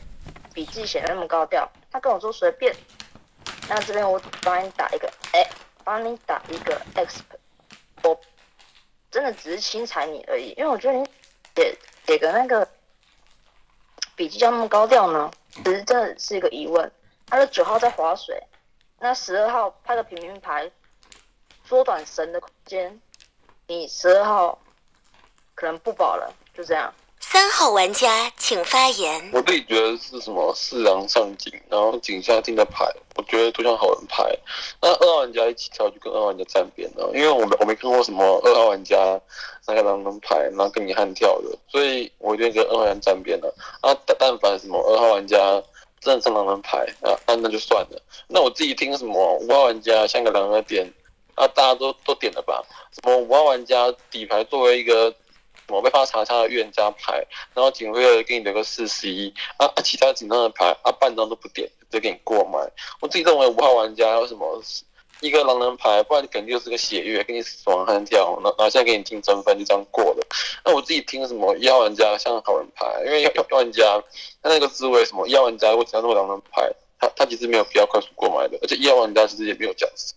[0.54, 2.76] 笔记写那么高调，他跟我说随便。
[3.70, 5.48] 那这边我帮你打一个，哎，
[5.84, 7.24] 帮你打一个 X，
[8.04, 8.20] 我
[9.10, 11.06] 真的只是轻踩你而已，因为我觉得你
[11.56, 12.68] 写写个那个
[14.16, 16.92] 笔记叫那么高调呢，其实真的是一个疑问。
[17.28, 18.42] 他的九号在划水，
[19.00, 20.70] 那十二号拍个平民牌，
[21.64, 23.02] 缩短神的空间，
[23.68, 24.60] 你十二号
[25.56, 26.94] 可能不保了，就这样。
[27.32, 29.32] 三号玩家请发言。
[29.32, 34.38] 我自己觉得是什么四狼上井，然后井下进的牌，我觉得都像好人牌。
[34.82, 38.98] 那二号玩家一起跳就跟二号玩家站边了，因为我没我没看过什么二号玩家
[39.66, 43.56] 那个狼人牌，然后跟你悍跳的，所以我一定跟二号玩家站边了。
[43.80, 45.38] 啊，但凡什么二号玩家
[46.02, 48.02] 真的是狼人牌啊，那那就算了。
[48.28, 50.86] 那我自己听什么五号玩家像个狼人点，
[51.36, 52.62] 啊，大家都都点了吧？
[52.92, 55.16] 什么五号玩家底牌作为一个。
[55.72, 62.60] 我被发查他的预言家牌，然后警徽又给你留个四十一啊，其他紧张的牌啊半张都不点，直接给你过麦。
[63.00, 64.62] 我自己认为五号玩家有什么
[65.22, 70.28] 一个狼人牌，不然你肯定就是个血月，给你死亡悍跳，那那现在给你听真分就这样过了。
[70.66, 74.04] 那我自己听什么一号玩家像好人牌，因为一号玩家
[74.42, 76.68] 他那个滋味什么一号玩家我只要做狼人牌，
[77.00, 80.16] 他他其实没有必要快速过麦的，而且一号玩家其实也没有这样子。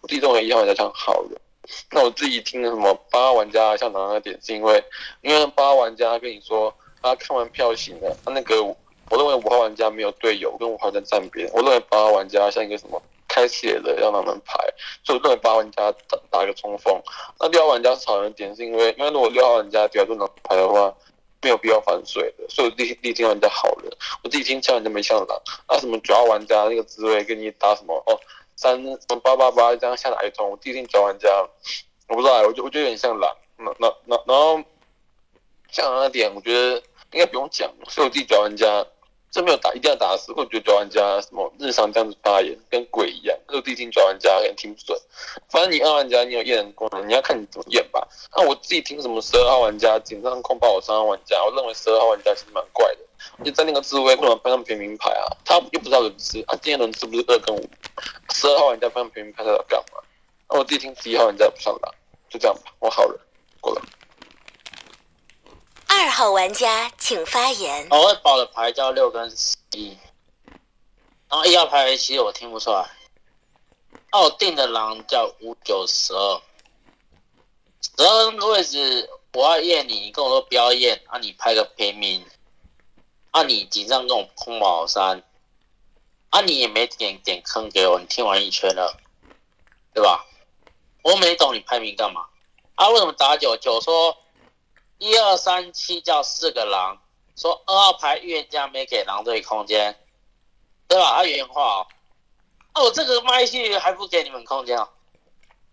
[0.00, 1.40] 我自己认为一号玩家像好人。
[1.92, 4.38] 那我自己听的什么八号玩家像哪个点？
[4.42, 4.82] 是因为
[5.22, 8.76] 因为八号玩家跟你说他看完票型了，他那个我
[9.10, 11.48] 认为五号玩家没有队友，跟五号在站边。
[11.52, 14.58] 我认为八号玩家像一个什么开血的要狼人牌，
[15.04, 17.00] 所以我认为八号玩家打打一个冲锋。
[17.38, 20.92] 那六号玩家少人点是因为因为如果六号玩家底下都能牌的话，
[21.42, 23.92] 没有必要反水的，所以我立立听玩家好人。
[24.24, 25.42] 我自己听枪人家没像狼。
[25.68, 28.18] 那什么九号玩家那个滋味跟你打什么哦？
[28.56, 31.28] 三从八八八这样下来一通，我第一天教玩家，
[32.08, 34.62] 我不知道，我觉我觉得有点像狼，那那那然后
[35.70, 36.76] 像狼那点，我觉得
[37.12, 38.86] 应该不用讲，所以我自己教玩家，
[39.30, 44.98] 这没有打一定要打死，我觉得教玩家什么日常这样子发言跟鬼一样，所以第一天教玩家也听不准。
[45.50, 48.08] 反正你二玩家你有验人功能，你要看你怎么验吧。
[48.34, 53.00] 那我自己听什么十二号玩家紧张控爆我三号玩家，我认为十二号玩家其实蛮怪的。
[53.38, 57.70] 你在那个智慧不能拍上平民牌啊，他又不知道轮次啊，今天轮次不是二跟五，
[58.32, 60.02] 十二号玩家拍上平民牌他要干嘛？
[60.48, 61.94] 那我自己听十一号玩家不上当，
[62.28, 63.18] 就这样吧，我好人，
[63.60, 63.82] 过了。
[65.88, 67.86] 二号玩家请发言。
[67.90, 69.96] 哦我会保的牌叫六跟十一，
[71.28, 72.88] 然后一号牌其实我听不出来。
[74.12, 76.42] 那我定的狼叫五九十二，
[77.82, 82.24] 十二那个位置我要验你，你跟我说不要验，啊你拍个平民，
[83.36, 85.22] 啊你紧张跟我空毛山，
[86.30, 88.98] 啊你也没点点坑给我，你听完一圈了，
[89.92, 90.24] 对吧？
[91.02, 92.28] 我没懂你排名干嘛？
[92.76, 94.16] 啊为什么打九九说
[94.96, 96.98] 一二三七叫四个狼，
[97.36, 99.94] 说二号牌预言家没给狼队空间，
[100.88, 101.16] 对吧？
[101.18, 101.86] 他原话哦。
[102.72, 104.88] 哦，我这个麦序还不给你们空间啊？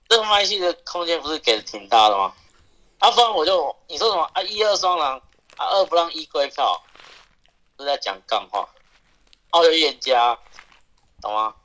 [0.09, 2.33] 这个麦序的空间不是给的挺大的吗？
[2.99, 4.43] 啊，不然我就你说什么啊？
[4.43, 5.17] 一二双狼
[5.55, 6.83] 啊，二不让一归票，
[7.77, 8.69] 都在讲干话。
[9.51, 10.37] 哦，有预言家，
[11.21, 11.55] 懂吗？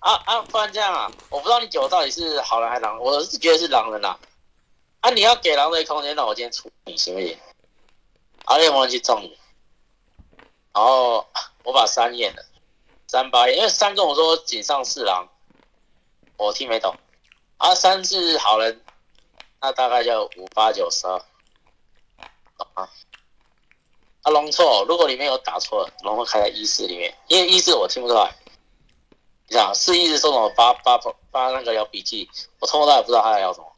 [0.00, 4.18] 啊啊，不然这样啊，我不知道你九到底是好人还是狼人，我是觉得是狼人呐、
[5.00, 5.10] 啊。
[5.10, 7.38] 你要给狼队空间，那我今天处你行不行？
[8.46, 9.38] 阿联盟去撞你，
[10.72, 11.26] 然后
[11.64, 12.44] 我把三验了。
[13.06, 15.28] 三八，因为三跟我说井上四郎，
[16.36, 16.96] 我听没懂。
[17.58, 18.82] 啊，三是好人，
[19.60, 21.18] 那大概就五八九十二，
[22.56, 22.88] 懂吗？
[24.22, 28.34] 啊，龙错，如果里面有打错，龙会开在一四里面，因为一四我听不出来。
[29.48, 30.98] 你想，是一直说什么发发
[31.30, 32.28] 发那个聊笔记，
[32.58, 33.72] 我从头到尾不知道他在聊什么。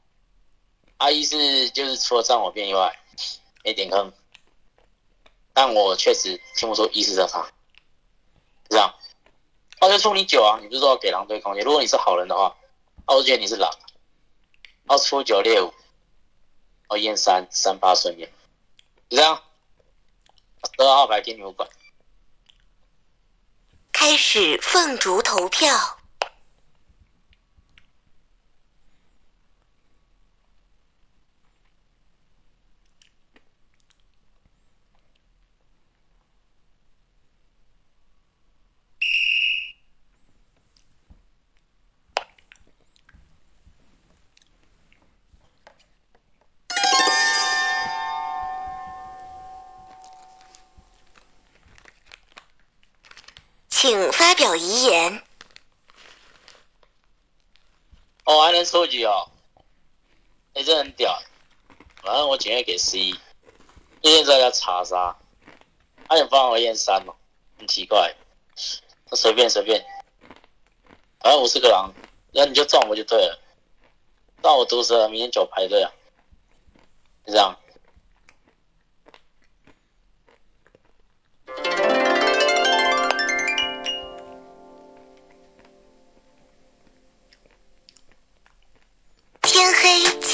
[0.97, 2.99] 啊，一四就是除了占我边以外，
[3.65, 4.13] 没点坑，
[5.53, 7.51] 但我确实听不出一四在发，
[8.69, 8.95] 这样。
[9.79, 10.61] 他就出你九啊！
[10.61, 11.65] 你不是说要给狼队空间？
[11.65, 12.57] 如果你是好人的话，
[13.07, 13.69] 那我觉得你是狼。
[14.89, 15.73] 要出九猎五，
[16.91, 18.33] 要验三三八顺验，
[19.09, 19.43] 就这样。
[20.77, 21.69] 得二号牌给你们管。
[23.93, 26.02] 开始凤竹投票。
[53.83, 55.25] 请发表遗言。
[58.25, 59.29] 哦，还能收集哦！
[60.55, 61.21] 哎、这很屌。
[62.01, 63.19] 反正我检验给十一，
[64.03, 65.17] 验出来叫查杀，
[66.09, 67.17] 他想帮我验三哦，
[67.59, 68.15] 很奇怪。
[69.11, 69.85] 那随便随便，
[71.19, 71.93] 反正五十个狼，
[72.31, 73.41] 那你就撞我就对了。
[74.43, 75.91] 撞我毒蛇，明天九排队啊，
[77.27, 77.59] 就这样。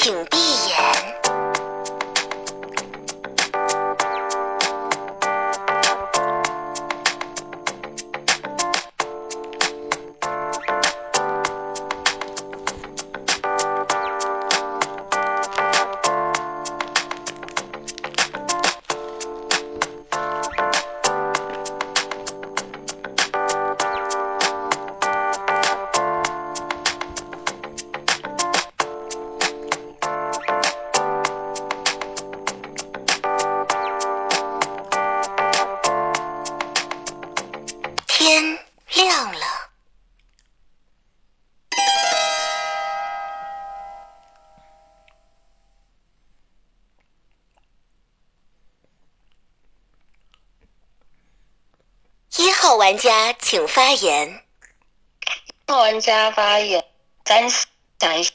[0.08, 1.17] 请闭眼。
[52.88, 54.42] 玩家请发言。
[55.66, 56.83] 玩家发言，
[57.22, 58.33] 咱想一下，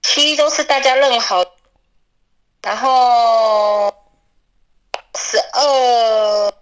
[0.00, 1.44] 七都是大家认好，
[2.62, 3.94] 然后
[5.14, 6.54] 十二、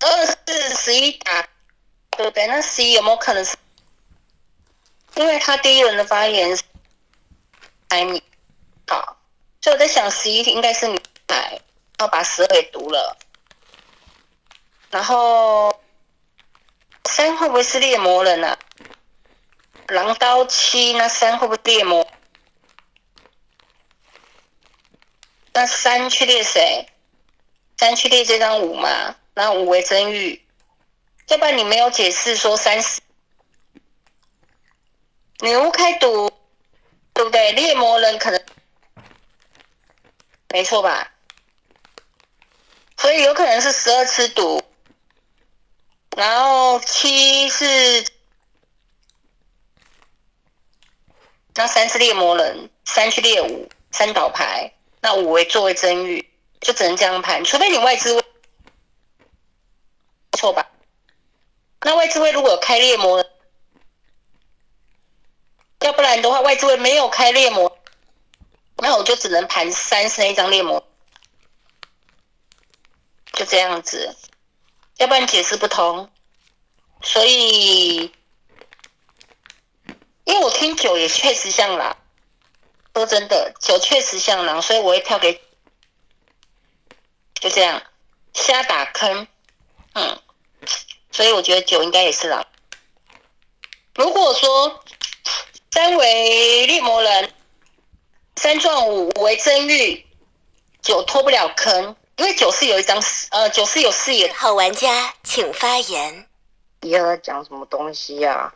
[0.00, 1.48] 二四、十一打，
[2.10, 2.46] 对不对？
[2.46, 3.56] 那十一有没有可能是？
[5.14, 6.62] 因为他第一轮的发言是
[7.88, 8.20] 排名
[8.86, 9.16] 好，
[9.62, 11.58] 所以我在想十一应该是你排，
[11.96, 13.16] 然后把十二给读了，
[14.90, 15.80] 然后
[17.04, 18.58] 三会不会是猎魔人啊？
[19.88, 22.06] 狼刀七，那三会不会猎魔？
[25.52, 26.88] 那三去猎谁？
[27.78, 29.16] 三去猎这张五嘛？
[29.34, 30.42] 那五为真玉，
[31.28, 33.00] 要不然你没有解释说三十
[35.40, 36.30] 女巫开赌，
[37.12, 37.52] 对不对？
[37.52, 38.42] 猎魔人可能
[40.48, 41.12] 没错吧？
[42.96, 44.62] 所以有可能是十二吃毒，
[46.16, 48.06] 然后七是
[51.54, 56.26] 那三是猎魔人，三去猎五，三倒牌，那五为作为真玉，
[56.58, 58.24] 就只能这样盘，除非你外资位
[60.32, 60.70] 错吧？
[61.82, 63.22] 那外资位如果有开裂膜，
[65.80, 67.78] 要不然的话外资位没有开猎魔，
[68.78, 70.82] 那我就只能盘三是那一张猎魔，
[73.34, 74.16] 就这样子，
[74.96, 76.10] 要不然解释不通。
[77.02, 78.10] 所以，
[80.24, 81.96] 因为我听酒也确实像狼，
[82.94, 85.40] 说真的，酒确实像狼，所以我会跳给，
[87.34, 87.82] 就这样
[88.32, 89.28] 瞎打坑，
[89.92, 90.20] 嗯，
[91.12, 92.46] 所以我觉得酒应该也是狼。
[93.94, 94.82] 如果说
[95.70, 97.32] 三为猎魔人，
[98.36, 100.06] 三撞五，五为真玉，
[100.80, 104.32] 酒脱不了坑，因为九是有一张视，呃，九是有视野。
[104.32, 106.26] 好玩家请发言。
[106.80, 108.54] 一号在讲什么东西呀、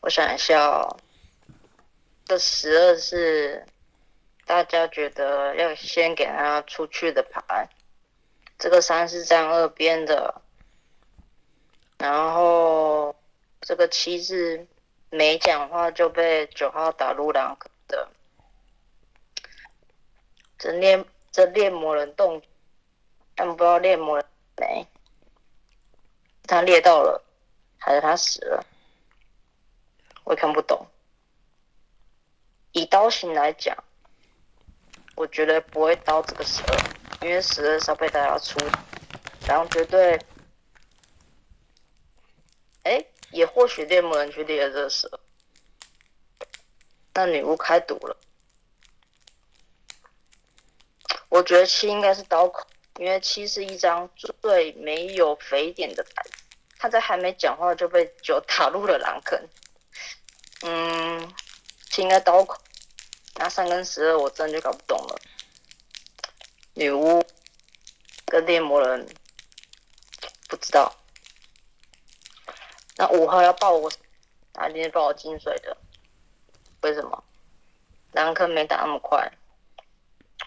[0.00, 0.96] 我想一下哦，
[2.24, 3.64] 这十二是
[4.46, 7.68] 大家觉得要先给他出去的牌，
[8.58, 10.42] 这个三是站二边的，
[11.98, 13.14] 然后
[13.60, 14.66] 这个七是
[15.10, 18.08] 没讲话就被九号打入两个的，
[20.58, 22.42] 这猎这猎魔人动，
[23.36, 24.26] 但不知道猎魔人
[24.56, 24.84] 没，
[26.48, 27.22] 他猎到了。
[27.78, 28.66] 还是他死了，
[30.24, 30.88] 我也看不懂。
[32.72, 33.76] 以刀型来讲，
[35.14, 36.64] 我觉得不会刀这个蛇，
[37.20, 38.58] 因为蛇是要被大家出，
[39.46, 40.18] 然后绝对，
[42.82, 45.20] 哎，也或许猎魔人去猎这个蛇，
[47.14, 48.16] 那女巫开赌了。
[51.28, 52.66] 我觉得七应该是刀口，
[52.98, 56.22] 因为七是一张最没有肥点的牌。
[56.78, 59.40] 他在还没讲话就被九打入了狼坑。
[60.62, 61.32] 嗯，
[61.96, 62.60] 应该刀口，
[63.36, 65.18] 那三跟十二我真的就搞不懂了。
[66.74, 67.24] 女巫
[68.26, 69.06] 跟猎魔人
[70.48, 70.94] 不知道。
[72.96, 73.90] 那五号要报我，
[74.52, 75.76] 他今天报我金水的，
[76.82, 77.24] 为什么？
[78.12, 79.30] 狼坑没打那么快，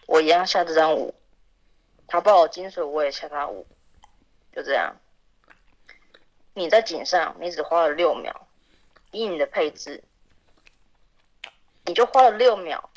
[0.08, 1.14] 我一样下这张五，
[2.10, 3.66] 他报我金水我也下他五，
[4.52, 4.96] 就这样。
[6.54, 8.48] 你在井上，你只花了六秒，
[9.12, 10.04] 以你的配置，
[11.86, 12.90] 你就花了六秒，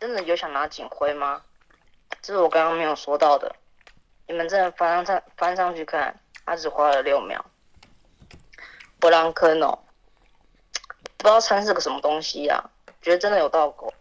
[0.00, 1.42] 真的有想拿警徽吗？
[2.22, 3.54] 这是我刚刚没有说到的，
[4.26, 7.44] 你们真的翻上翻上去看，他只花了六秒。
[8.98, 9.78] 博朗坑哦，
[11.18, 12.70] 不知道参是个什么东西呀、啊？
[13.02, 13.92] 觉得真的有倒狗。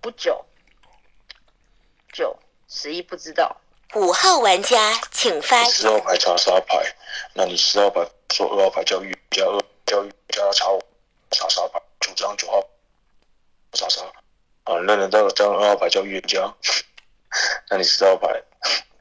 [0.00, 0.44] 不久
[2.12, 2.38] 九
[2.68, 3.56] 十一不知道。
[3.94, 6.94] 五号玩家请发十号牌查杀牌，
[7.34, 10.82] 那你十号牌说二号牌叫预加二叫预加查我
[11.30, 12.66] 查杀牌，九张九号
[13.72, 14.02] 查杀
[14.64, 16.54] 啊，那人这张二号牌叫预言家，
[17.68, 18.42] 那你十号牌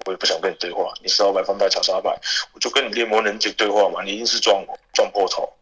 [0.05, 2.09] 我也不想跟你对话，你十号牌放牌查杀牌，
[2.53, 5.53] 我就跟你猎魔人姐对话嘛，你一定是撞我撞破头，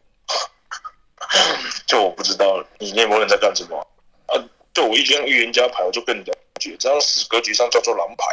[1.86, 3.78] 就我不知道你猎魔人在干什么
[4.26, 4.42] 啊？
[4.80, 8.26] 就我一张预言家牌，我就跟你了解，这张是格局上叫做狼牌。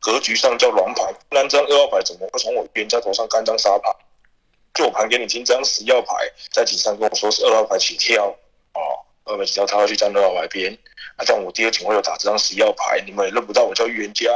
[0.00, 3.94] 格局上叫狼牌，那张二号牌怎么会从我预言家头上干张沙牌？
[4.74, 6.16] 就我盘给你听，这张十号牌
[6.50, 8.24] 在井上跟我说是二号牌起跳
[8.74, 10.76] 哦，二号牌起跳，他要去站二号牌边。
[11.16, 14.32] 那、啊、这样我第二警会有打这张十号牌，你们也认不到我叫预言家，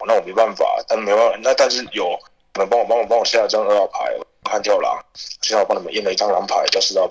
[0.00, 2.18] 哦、那我没办法，但没办法，那但是有
[2.54, 4.12] 你们帮我帮我帮我下了张二号牌，
[4.50, 7.08] 悍跳狼，现在我帮你们验了一张狼牌，叫四号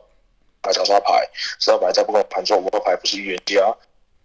[0.62, 1.28] 牌查杀牌，
[1.60, 3.76] 四号牌再不跟我盘说五号牌不是预言家，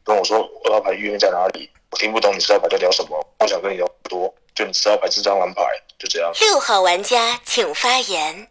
[0.04, 1.70] 跟我说二号牌预言在哪里？
[1.90, 5.62] 我听不懂你十号牌在聊什么，不想跟你聊多，就你十号牌这张蓝牌，
[5.98, 6.32] 就这样。
[6.40, 8.48] 六号玩家请发言。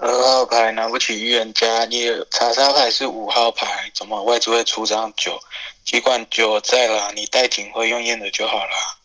[0.00, 5.36] 二号牌拿不起预言家，你查杀牌是五号牌，怎么外置会出张九？
[5.84, 8.96] 尽管九在啦，你带警徽用验的就好啦，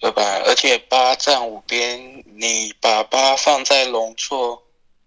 [0.00, 0.40] 对吧？
[0.46, 4.62] 而且八站五边，你把八放在龙错，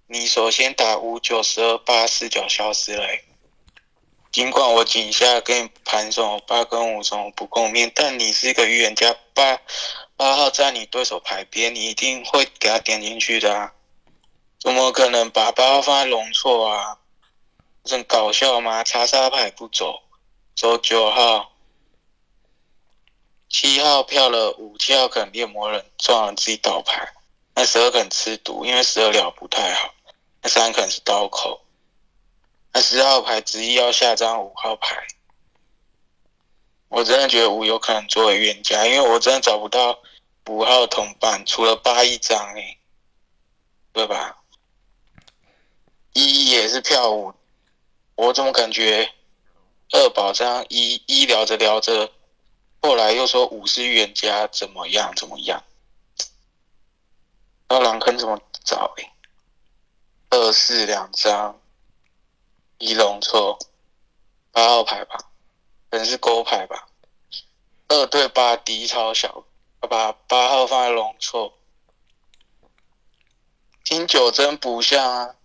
[0.09, 3.25] 你首先打五九十二八四角消失嘞。
[4.31, 9.59] 尽管我井下跟你盘手八跟五种不共面，但你是一个预言家，八
[10.15, 13.73] 八号在你对手牌边，你一定会给他点进去的啊！
[14.61, 16.99] 怎么可能把八号放在龙错啊？
[17.83, 18.85] 很搞笑吗？
[18.85, 20.03] 查杀牌不走，
[20.55, 21.51] 走九号，
[23.49, 27.13] 七号票了五，七号可能猎魔人撞了自己倒牌，
[27.55, 29.93] 那十二可能吃毒，因为十二聊不太好，
[30.41, 31.61] 那三可能是刀口。
[32.73, 35.07] 那十号牌执意要下张五号牌，
[36.89, 39.99] 我真的觉得五有可能作为预言家，因为我真的找不到
[40.47, 42.77] 五号同伴，除了八一张哎，
[43.93, 44.37] 对吧？
[46.13, 47.33] 一也是票五，
[48.15, 49.11] 我怎么感觉
[49.91, 52.11] 二宝这样一，一聊着聊着，
[52.81, 55.63] 后来又说五是预言家，怎么样怎么样？
[57.69, 59.11] 那狼坑怎么找、欸？
[60.29, 61.59] 二四两张，
[62.77, 63.57] 一龙错，
[64.51, 65.17] 八号牌吧，
[65.89, 66.89] 可能是勾牌吧。
[67.87, 69.45] 二对八底超小，
[69.79, 71.57] 把八号放在龙错。
[73.85, 75.35] 听九真不像啊，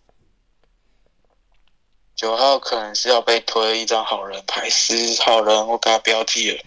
[2.16, 6.64] 九号可能是要被推一张好人牌，十好人我给他标记了。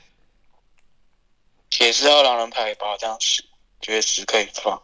[1.69, 3.43] 铁四号狼人牌保障十，
[3.81, 4.81] 觉得十可以放。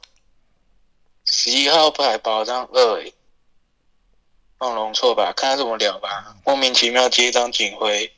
[1.24, 3.14] 十一号牌保障二、欸，
[4.62, 6.36] 放龙错吧，看他怎么聊吧。
[6.46, 8.14] 莫名其妙接一张警徽，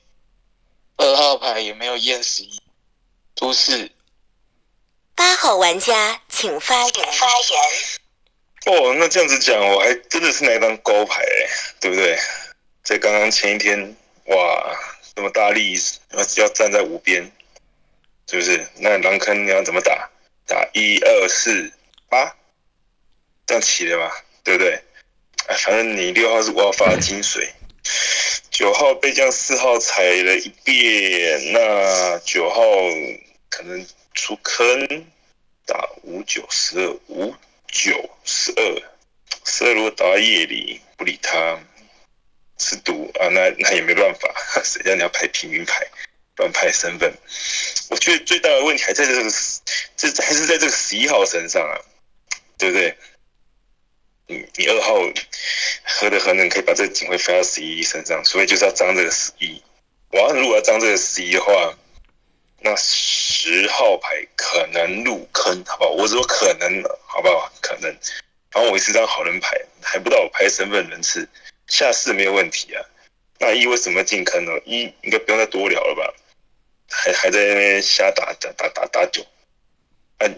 [0.98, 2.62] 二号牌也没有验十一，
[3.34, 3.90] 出四。
[5.16, 7.14] 八号玩家请发言。
[7.14, 7.62] 发言。
[8.66, 12.20] 哦，那这样子讲，我还真的是那张勾牌、欸，对不对？
[12.84, 14.78] 在刚刚前一天，哇，
[15.16, 15.76] 这么大力
[16.12, 17.24] 要要站在五边，
[18.30, 18.68] 是不是？
[18.80, 20.10] 那狼坑你要怎么打？
[20.46, 21.72] 打一二四
[22.10, 22.36] 八，
[23.46, 24.12] 这样起的嘛，
[24.44, 24.84] 对不对？
[25.58, 27.54] 反正你六号是五号发的金水，
[28.52, 32.62] 九号被将四号踩了一遍，那九号
[33.50, 35.06] 可能出坑，
[35.66, 37.36] 打五九十二五
[37.68, 38.82] 九十二，
[39.46, 41.60] 十二如果打到夜里不理他，
[42.58, 44.30] 吃毒啊，那那也没办法，
[44.64, 45.86] 谁叫你要排平民牌，
[46.38, 47.14] 乱排身份？
[47.90, 49.32] 我觉得最大的问题还在这个，
[49.96, 51.78] 这还是在这个十一号身上啊，
[52.58, 52.98] 对不对？
[54.28, 54.94] 你你二号
[55.84, 58.24] 何德何能可以把这个警徽飞到十一身上？
[58.24, 59.62] 所以就是要张这个十一。
[60.12, 61.74] 我要如果要张这个十一的话，
[62.60, 65.90] 那十号牌可能入坑，好不好？
[65.90, 67.52] 我说可能，好不好？
[67.62, 67.90] 可能。
[68.52, 71.28] 然后我是张好人牌，还不到我牌身份人次，
[71.68, 72.86] 下四没有问题啊。
[73.40, 74.52] 那一为什么进坑呢？
[74.66, 76.14] 一应该不用再多聊了吧？
[76.90, 79.24] 还还在那边瞎打打打打打九，
[80.20, 80.30] 啊，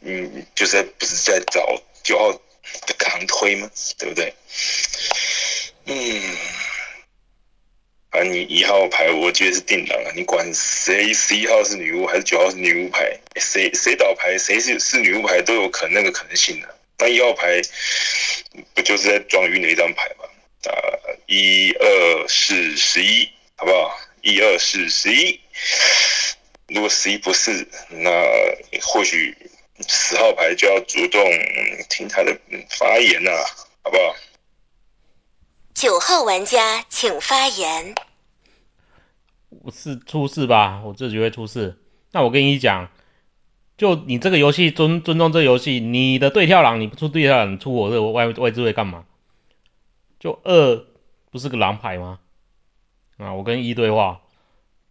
[0.00, 2.40] 嗯，就是不是在找九号
[2.98, 3.70] 扛推吗？
[3.98, 4.34] 对不对？
[5.86, 6.36] 嗯，
[8.10, 10.12] 反正你一号牌，我觉得是定档啊。
[10.14, 16.74] 你管谁十一号是女巫还是九号是女巫牌，谁谁倒牌谁是是女巫牌都有可那个可能性的、啊。
[16.98, 17.60] 那一号牌
[18.74, 20.24] 不就是在装晕的一张牌吗？
[20.66, 20.72] 啊，
[21.26, 23.98] 一二四十一，好不好？
[24.22, 25.40] 一二四十一，
[26.68, 28.10] 如果十一不是，那
[28.82, 29.34] 或许
[29.88, 31.20] 十号牌就要主动
[31.88, 32.38] 听他的
[32.78, 33.44] 发言呐、啊，
[33.82, 34.14] 好不好？
[35.74, 37.94] 九号玩家请发言。
[39.62, 40.82] 我是出事吧？
[40.84, 41.78] 我自己会出事。
[42.12, 42.90] 那我跟你讲，
[43.78, 49.04] 就你这个游戏尊尊重这游戏，你的对跳狼你不出对跳狼，你出我这个外外置位干嘛？
[50.18, 50.84] 就二
[51.30, 52.18] 不是个狼牌吗？
[53.16, 54.20] 啊，我跟一对话，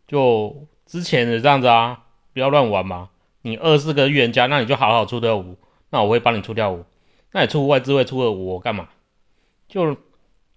[0.07, 3.09] 就之前的这样子啊，不要乱玩嘛。
[3.41, 5.57] 你二是个预言家，那你就好好出掉五，
[5.89, 6.85] 那我会帮你出掉五。
[7.31, 8.89] 那你出外置位出了五，我干嘛？
[9.67, 9.97] 就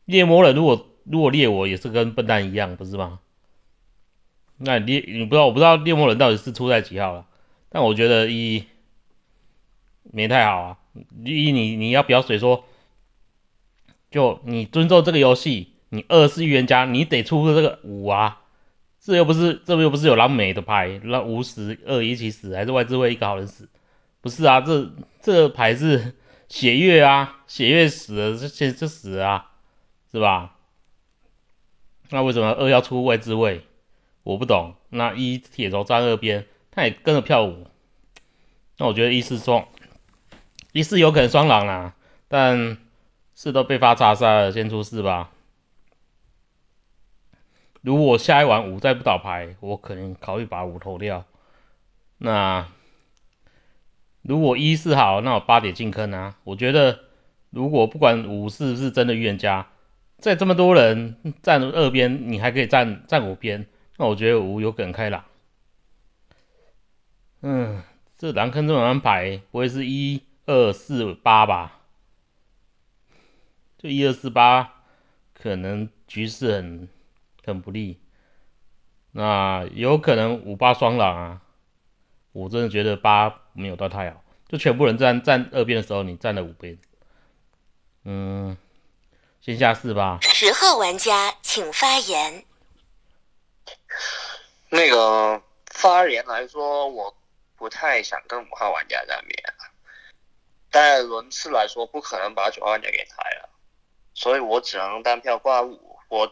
[0.04, 3.20] 猎魔人如果如果猎我也是跟笨蛋一样，不是吗？
[4.56, 7.26] 那猎你不知道，我不知道猎魔人到底是出在几号了，
[7.68, 8.64] 但我觉得一
[10.02, 10.78] 没太好啊。
[11.24, 12.64] 一你你要不要水说？
[14.10, 18.41] 就你尊重这个游戏，你二是预言家，你得出个这个五啊。
[19.04, 23.68] 这又不是这又不是有狼美的牌，让五死二一起死，还是外置位一个好人死？
[24.20, 26.14] 不是啊，这这牌是
[26.48, 29.50] 血月啊，血月死了这这这死啊，
[30.12, 30.54] 是吧？
[32.10, 33.66] 那为什么二要出外置位？
[34.22, 34.76] 我不懂。
[34.88, 37.66] 那一铁头站二边，他也跟着跳舞。
[38.78, 39.66] 那我觉得一是双，
[40.70, 41.96] 一是有可能双狼啦，
[42.28, 42.78] 但
[43.34, 45.31] 四都被发查杀了，先出四吧。
[47.82, 51.24] 如果下一晚五再不倒牌，我可能考虑把五投掉。
[52.16, 52.68] 那
[54.22, 56.36] 如果一是好，那我八点进坑啊。
[56.44, 57.00] 我觉得
[57.50, 59.66] 如果不管五是不是真的预言家，
[60.18, 63.66] 在这么多人站二边，你还可以站站五边，
[63.96, 65.24] 那我觉得五有可能开朗。
[67.40, 67.82] 嗯，
[68.16, 71.80] 这狼坑这种安排不会是一二四八吧？
[73.78, 74.72] 就一二四八，
[75.34, 76.88] 可能局势很
[77.44, 78.00] 很不利。
[79.10, 81.40] 那有可能五八双狼啊，
[82.32, 84.24] 我真的觉得八没有到太好。
[84.48, 86.78] 就全部人站站二边的时候，你站了五边。
[88.04, 88.56] 嗯，
[89.40, 90.18] 先下四吧。
[90.22, 92.44] 十号玩家请发言。
[94.70, 97.14] 那个发言来说，我
[97.56, 99.54] 不太想跟五号玩家站边，
[100.70, 103.50] 但轮次来说，不可能把九号玩家给抬了，
[104.14, 106.30] 所以我只能单票挂五，我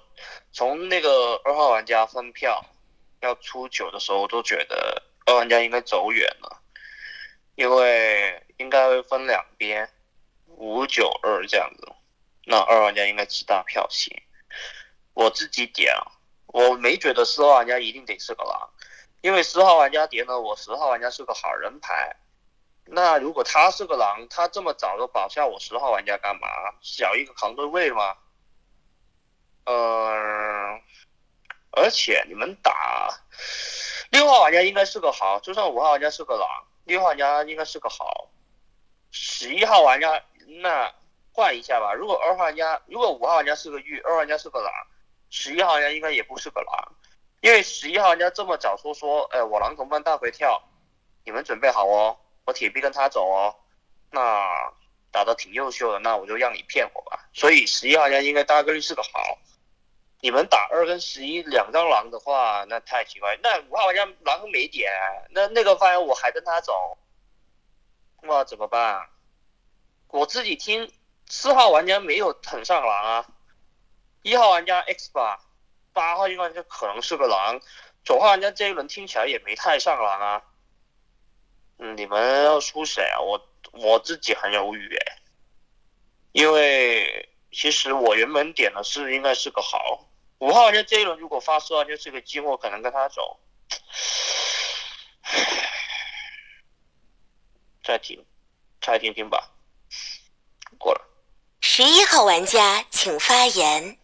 [0.52, 2.62] 从那个二号玩家分票
[3.20, 6.60] 要出九的时候，我都觉得二玩家应该走远了，
[7.54, 9.88] 因为应该会分两边
[10.48, 11.90] 五九二这样子，
[12.44, 14.14] 那二玩家应该是大票型。
[15.14, 15.94] 我自己点，
[16.48, 18.70] 我没觉得四号玩家一定得是个狼，
[19.22, 22.16] 因为四号玩家点了我十号玩家是个好人牌。
[22.84, 26.48] 那如果他是个狼，他这么早就保下我十号玩家干嘛？
[26.82, 28.14] 小一个扛对位吗？
[29.64, 30.80] 呃，
[31.72, 33.20] 而且你们打
[34.11, 36.48] 六号玩家应该是个好，就算五号玩家是个狼，
[36.84, 38.28] 六号玩家应该是个好。
[39.12, 40.22] 十一号玩家
[40.62, 40.92] 那
[41.32, 44.72] 换一下吧，如果二号玩家，如果五号玩家是个玉，二号玩家是个狼，
[45.30, 46.92] 十一号玩家应该也不是个狼，
[47.40, 50.62] 因为十一号玩家这么早说说，呃，我狼同伴大回跳，
[51.24, 53.54] 你们准备好哦，我铁臂跟他走哦，
[54.11, 54.72] 那
[55.12, 57.28] 打得挺优秀的，那我就让你骗我吧。
[57.32, 59.38] 所以十一号玩家应该大概率是个好。
[60.22, 63.38] 你们打二跟十一两张狼的话，那太奇怪。
[63.42, 64.92] 那五号玩家狼没点，
[65.30, 66.98] 那那个发言我还跟他走，
[68.22, 69.08] 那怎么办？
[70.08, 70.92] 我自己听
[71.26, 73.26] 四号玩家没有很上狼啊，
[74.22, 75.40] 一号玩家 X 吧，
[75.94, 77.58] 八号玩家可能是个狼，
[78.04, 80.42] 九号玩家这一轮听起来也没太上狼啊。
[81.78, 83.20] 你们要出谁啊？
[83.20, 85.16] 我我自己很犹豫哎，
[86.32, 90.08] 因为其实我原本点的是应该是个好。
[90.41, 93.38] 五号玩家这一轮如果发四号就是个寂寞可能跟他走。
[97.84, 98.24] 再听，
[98.80, 99.51] 再听听吧。
[100.78, 101.07] 过了。
[101.61, 103.99] 十一号玩家请发言。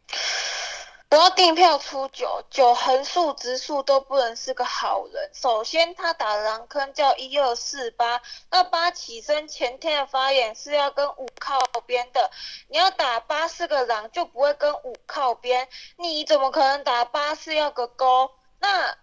[1.09, 5.30] 我要订票出九，九横竖直竖都不能是个好人。
[5.32, 12.30] 首先，他打狼坑叫一二四八，那八起身前天的发言是要跟五靠边的。
[12.68, 15.68] 你要打八是个狼，就不会跟五靠边。
[15.96, 18.32] 你怎么可能打八是要个勾？
[18.59, 18.98] 那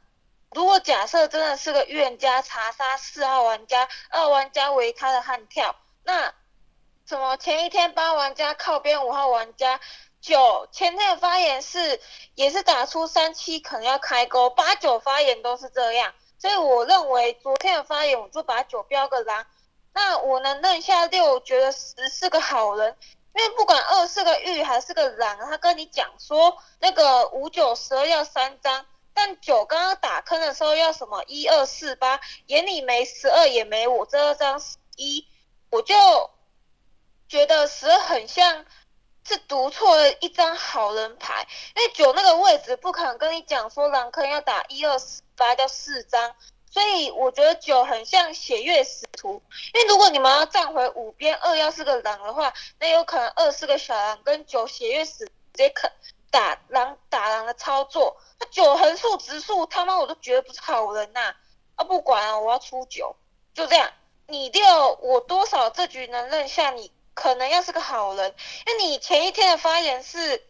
[0.51, 6.34] 如果假设真的是个预言家查杀四号玩家，二玩家为他的悍跳，那
[7.08, 9.80] 什么前一天八玩家靠边五号玩家。
[10.24, 11.99] 九前天的发言是
[12.34, 19.45] 也是打出三七可能要开钩，八九发言都是这样，所以我认为昨天的发言我就把九标个狼，
[19.93, 22.95] 那我能认下六，觉得十是个好人，
[23.36, 34.61] 因为不管二是个玉还是个狼，他跟你讲说那个五九十二要三张，但九刚刚打坑的时候要什么一二四八，眼里没十二也没我这张
[34.95, 35.28] 一，
[35.69, 35.93] 我就
[37.28, 38.65] 觉得十很像。
[39.26, 46.36] 是读错了一张好人牌，因为九那个位置不可能跟你讲说狼坑要打一二四八叫四张，
[46.69, 49.41] 所以我觉得九很像血月使徒，
[49.74, 55.89] 因为如果你们要站回五边，二要是个狼的话，那有可能二是个小狼跟九血月使直接坑
[56.30, 61.34] 打狼打狼的操作，那九横竖直竖他妈我都觉得不是好人呐，
[61.76, 63.15] 啊不管啊，我要出九，
[63.53, 63.89] 就这样，
[64.28, 66.91] 你六我多少这局能认下你。
[67.14, 68.34] 可能要是个好人，
[68.66, 70.43] 因为你前一天的发言是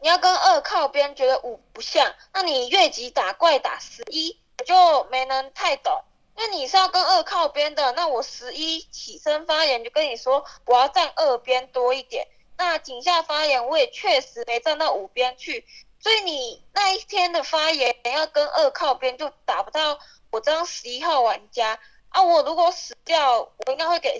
[0.00, 6.02] 你要跟二靠边，觉得五不像，那你越级打怪打十一，我就没能太懂。
[6.36, 12.26] 那你是要跟二靠边的，那我十一起身发言就跟你说我要站二边多一点。
[12.56, 15.66] 那井下发言我也确实没站到五边去，
[15.98, 19.98] 所以你那一天的发言要跟二靠边就打不到
[20.30, 21.78] 我这张十一号玩家
[22.08, 22.22] 啊。
[22.22, 24.18] 我如果死掉，我应该会给。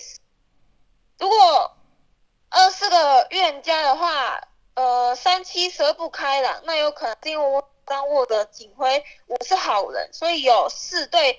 [1.21, 1.77] 如果
[2.49, 4.43] 二是个预言家的话，
[4.73, 11.39] 呃，三七十不开朗，那有可能是因为我刚握的警徽，我是好人，所以有四对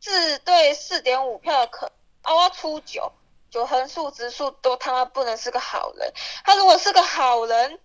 [0.00, 1.86] 四对四点五票的可，
[2.22, 3.12] 啊，我要出九
[3.52, 6.12] 九横竖直竖都他妈不能是个好人。
[6.44, 7.78] 他如果是个好人，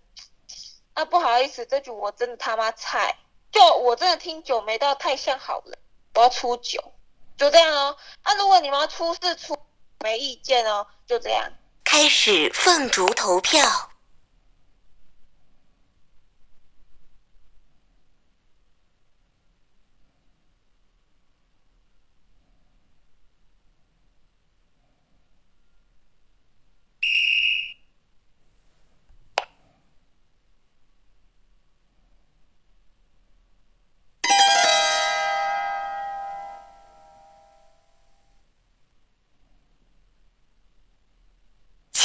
[0.96, 3.16] 那不好意思，这局我真的他妈菜，
[3.52, 5.78] 就我真的听九没到太像好人，
[6.16, 6.82] 我要出九，
[7.38, 7.96] 就这样哦。
[8.24, 9.56] 那如果你们要出是出。
[10.00, 11.52] 没意见哦，就这样。
[11.84, 13.90] 开始凤竹投票。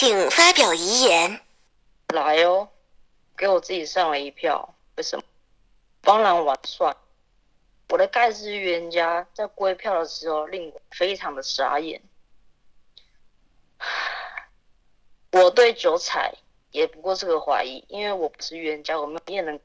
[0.02, 1.40] 请发表遗言。
[2.08, 2.70] 来哦，
[3.38, 4.74] 给我自己上了一票。
[4.98, 5.24] 为什么？
[6.02, 6.98] 帮狼玩算。
[7.88, 12.02] 我的盖世预言家在归票的时候令我非常的傻眼。
[15.34, 16.34] 我对九彩
[16.72, 19.60] 也不过是个怀疑，因为我不是预言家，我没有验能，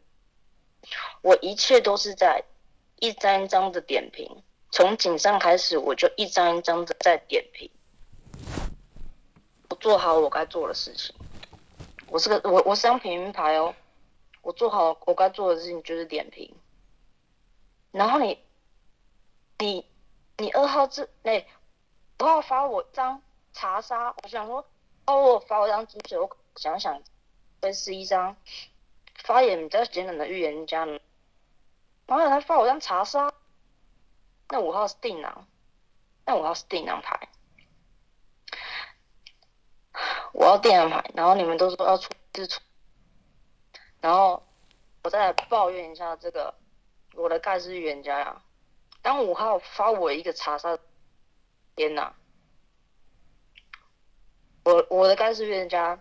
[1.22, 2.44] 我一切都是在
[2.98, 7.70] 一张一张的点评，从井上开始我就一张一张的在点评，
[9.86, 11.14] 做好我该做的事情，
[12.08, 13.72] 我是个我我是张平民牌哦，
[14.42, 16.52] 我做好我该做的事情就是点评，
[17.92, 18.36] 然后你
[19.58, 19.86] 你
[20.38, 21.46] 你二号字哎，
[22.18, 23.22] 五号发我一张
[23.52, 24.66] 查杀，我想说。
[25.06, 27.00] 哦，我发我张金水，我想想，
[27.62, 28.36] 会是一张
[29.22, 30.98] 发言比较简短的预言家呢。
[32.06, 33.32] 然后他发我张查杀，
[34.48, 35.46] 那五号是定囊，
[36.24, 37.28] 那五号是定囊牌，
[40.32, 41.04] 我要定囊牌。
[41.14, 42.60] 然后你们都说要出是出，
[44.00, 44.42] 然后
[45.02, 46.54] 我再来抱怨一下这个
[47.14, 48.42] 我的盖世预言家呀。
[49.02, 50.78] 当五号发我一个查杀，
[51.76, 52.12] 天哪！
[54.64, 55.98] 我我的盖世预言家，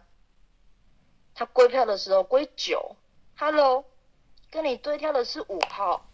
[1.35, 2.95] 他归票的时候归九
[3.37, 3.85] ，Hello，
[4.49, 6.07] 跟你对跳的是五号，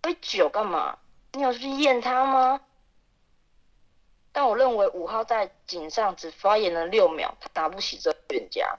[0.00, 0.98] 归九干嘛？
[1.32, 2.60] 你有去验他吗？
[4.38, 8.78] 但我认为五号在井上只发言了六秒，他打不起这预言家，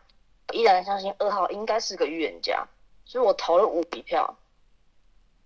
[0.53, 2.65] 依然相信二号应该是个预言家，
[3.03, 4.37] 所以我投了五笔票。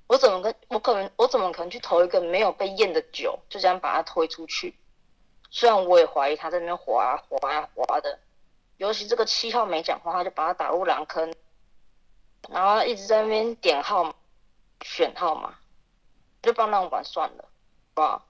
[0.05, 4.76] 我怎么跟我可能我怎么可能去投一个没有被验的九，就这样把他推出去？
[5.49, 8.20] 虽然我也怀疑他在那边滑啊滑啊滑的，
[8.78, 11.34] 尤其这个七号没讲话，他就把他打入狼坑，
[12.49, 14.14] 然后一直在那边点号码、
[14.84, 15.55] 选号码，
[16.43, 17.49] 就帮那玩算了，好
[17.95, 18.28] 不好？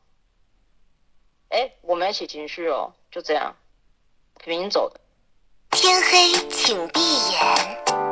[1.54, 3.56] 哎，我们一起情绪哦，就这样，
[4.44, 5.00] 平平走的。
[5.70, 8.03] 天黑请闭眼。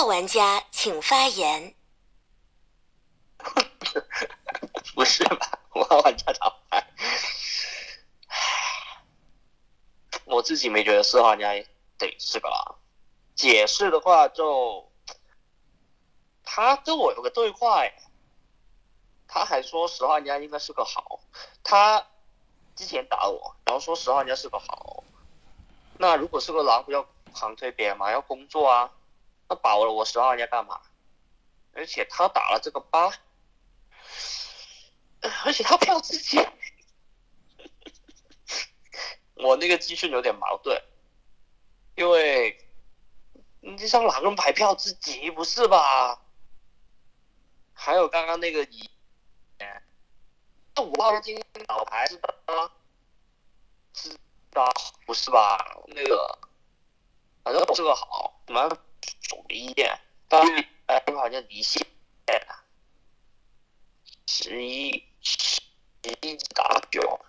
[0.00, 1.74] 号玩家请发言。
[4.94, 5.60] 不是吧？
[5.74, 6.86] 五号玩家淘汰。
[10.24, 11.52] 我自己没觉得四号玩家
[11.98, 12.78] 得是个狼。
[13.34, 14.90] 解释的话就，
[16.44, 17.82] 他跟我有个对话，
[19.28, 21.20] 他还说十号玩家应该是个好。
[21.62, 22.06] 他
[22.74, 25.04] 之前打我，然后说十号玩家是个好。
[25.98, 28.90] 那如果是个狼，不要狂推别人嘛，要工作啊。
[29.50, 30.80] 他保了我十号人家干嘛？
[31.72, 33.12] 而且他打了这个八，
[35.44, 36.38] 而且他票自己，
[39.34, 40.80] 我那个资讯有点矛盾，
[41.96, 42.64] 因为
[43.60, 46.22] 你这张狼人牌票自己不是吧？
[47.74, 48.88] 还有刚刚那个你，
[50.76, 52.34] 那五号金老牌是的，
[53.94, 54.10] 是
[54.52, 54.72] 的，
[55.06, 55.58] 不是吧？
[55.88, 56.38] 那个
[57.42, 58.78] 反正这个好，什么？
[59.22, 61.86] 总的意见，当然，哎，好像离线，
[64.26, 65.60] 十一十
[66.02, 67.20] 一打九，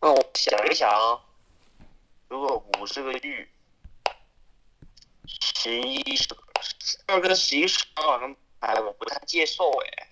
[0.00, 1.22] 那我想一想，
[2.28, 3.48] 如果五十个玉，
[5.26, 6.28] 十一十
[7.06, 10.08] 二跟十一十二跟哎，我不太接受哎。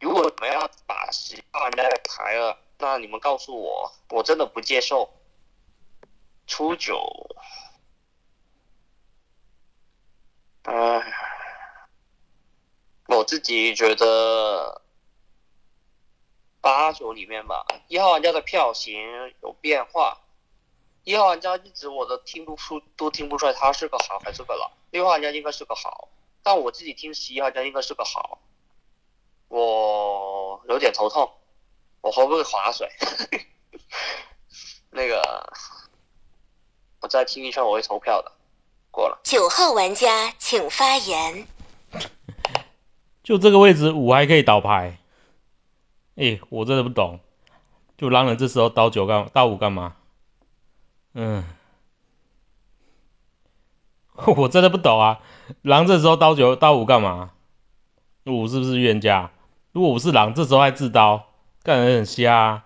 [0.00, 5.12] 如果你们要把十二来排了，那你们告诉我，我真的不接受。
[6.46, 6.96] 初九。
[10.70, 11.02] 唉，
[13.06, 14.82] 我自己觉得
[16.60, 19.00] 八九里面吧，一号玩家的票型
[19.40, 20.20] 有变化，
[21.04, 24.70] 一号玩家一直我都听不出，都听不出来他是个好还是个老。
[24.90, 26.10] 六号玩家应该是个好，
[26.42, 28.38] 但我自己听十一号玩家应该是个好，
[29.48, 31.32] 我有点头痛，
[32.02, 32.90] 我会不会划水？
[34.92, 35.50] 那个，
[37.00, 38.32] 我再听一圈，我会投票的。
[39.22, 41.46] 九号玩家请发言。
[43.22, 44.98] 就这个位置五还可以倒牌？
[46.16, 47.20] 哎，我真的不懂。
[47.96, 49.96] 就狼人这时候倒九干倒五干嘛？
[51.12, 51.44] 嗯，
[54.36, 55.20] 我真的不懂啊。
[55.62, 57.32] 狼这时候倒九倒五干嘛？
[58.24, 59.30] 五是不是冤家？
[59.72, 61.28] 如果我是狼，这时候还自刀，
[61.62, 62.64] 干觉很瞎。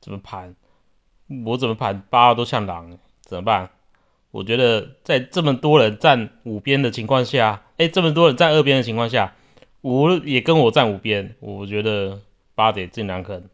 [0.00, 0.56] 怎么盘？
[1.44, 3.70] 我怎么盘八号都像狼，怎么办？
[4.30, 9.34] 我觉得在这么多人站五边的情况下，哎，这么多人站二边的情况下，
[9.80, 12.20] 五也跟我站五边，我觉得
[12.54, 13.48] 八得最难坑。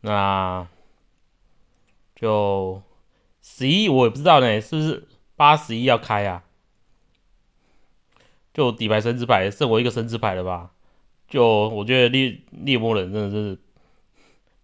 [0.00, 0.66] 那
[2.16, 2.82] 就
[3.42, 6.42] 十一我也不知道呢，是不是八十一要开啊？
[8.54, 10.70] 就底牌神之牌剩我一个神之牌了吧？
[11.28, 13.58] 就我觉得猎猎魔人真的是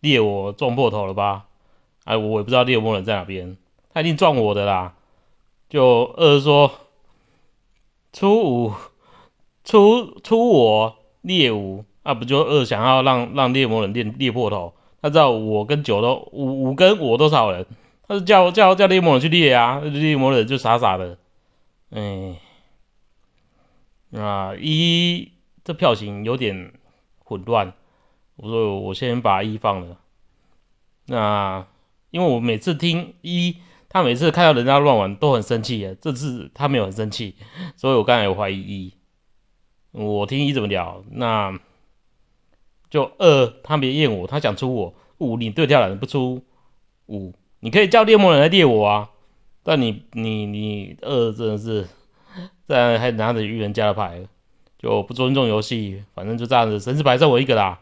[0.00, 1.46] 猎我撞破头了吧？
[2.04, 3.56] 哎，我也不知道猎魔人在哪边，
[3.92, 4.94] 他一定撞我的啦。
[5.68, 6.72] 就二说
[8.12, 8.72] 初五
[9.64, 14.74] 出出我猎五，那不就二想要让让猎魔人猎猎破头？
[15.02, 17.66] 他知道我跟九都五五跟我都少人，
[18.08, 21.18] 他是叫叫叫猎魔人去猎啊，猎魔人就傻傻的，
[21.90, 22.36] 哎。
[24.12, 25.30] 啊，一
[25.62, 26.72] 这票型有点
[27.22, 27.74] 混乱，
[28.34, 29.98] 我说我先把一放了。
[31.06, 31.64] 那
[32.10, 33.56] 因为我每次听一，
[33.88, 37.36] 他每次看到人家乱玩都很生气啊，这次他没有很生气，
[37.76, 38.94] 所以我刚才有怀疑一。
[39.92, 41.58] 我听一怎么聊，那
[42.90, 46.44] 就二他没验我，他想出我五，你对跳了，你不出
[47.06, 49.10] 五，你可以叫猎魔人来猎我啊，
[49.62, 51.88] 但你你你二真的是。
[52.68, 54.28] 在还拿着预言家的牌，
[54.78, 56.78] 就不尊重游戏，反正就这样子。
[56.78, 57.80] 神之牌剩我一个啦，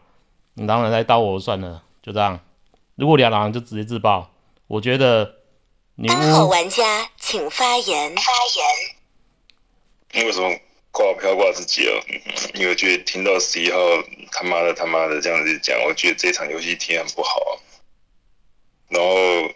[0.55, 2.39] 你狼人来刀我算了，就这样。
[2.99, 4.29] 如果两狼就直接自爆。
[4.67, 5.37] 我觉得
[6.07, 8.15] 三号玩家请发言。
[8.15, 8.21] 发
[8.55, 8.65] 言。
[10.11, 10.59] 你为什么
[10.91, 11.93] 挂飘挂自己啊？
[12.53, 13.79] 因为觉得听到十一号
[14.31, 17.59] 他妈的他妈的这样子讲，我觉得这场游戏体验不好。
[18.89, 19.51] 然后。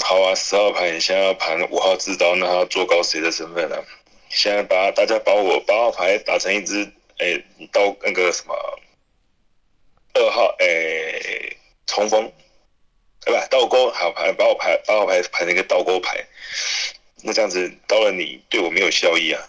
[0.00, 3.76] 好啊，十号牌，你现在要盘五号自刀，那他要做高谁的身份呢？
[4.28, 6.82] 现在把大家把我八号牌打成一只，
[7.18, 7.40] 哎，
[7.72, 8.54] 刀那个什么
[10.14, 11.56] 二号，哎，
[11.86, 12.32] 冲锋，
[13.24, 13.46] 对吧？
[13.50, 16.26] 倒钩，好牌，把我牌八号牌排成一个倒钩牌，
[17.22, 19.48] 那这样子刀了你对我没有效益啊，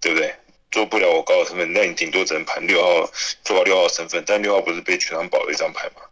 [0.00, 0.34] 对不对？
[0.70, 3.08] 做不了我高的身份，那你顶多只能盘六号，
[3.44, 6.02] 做到六号身份，但六号不是被全场保了一张牌吗？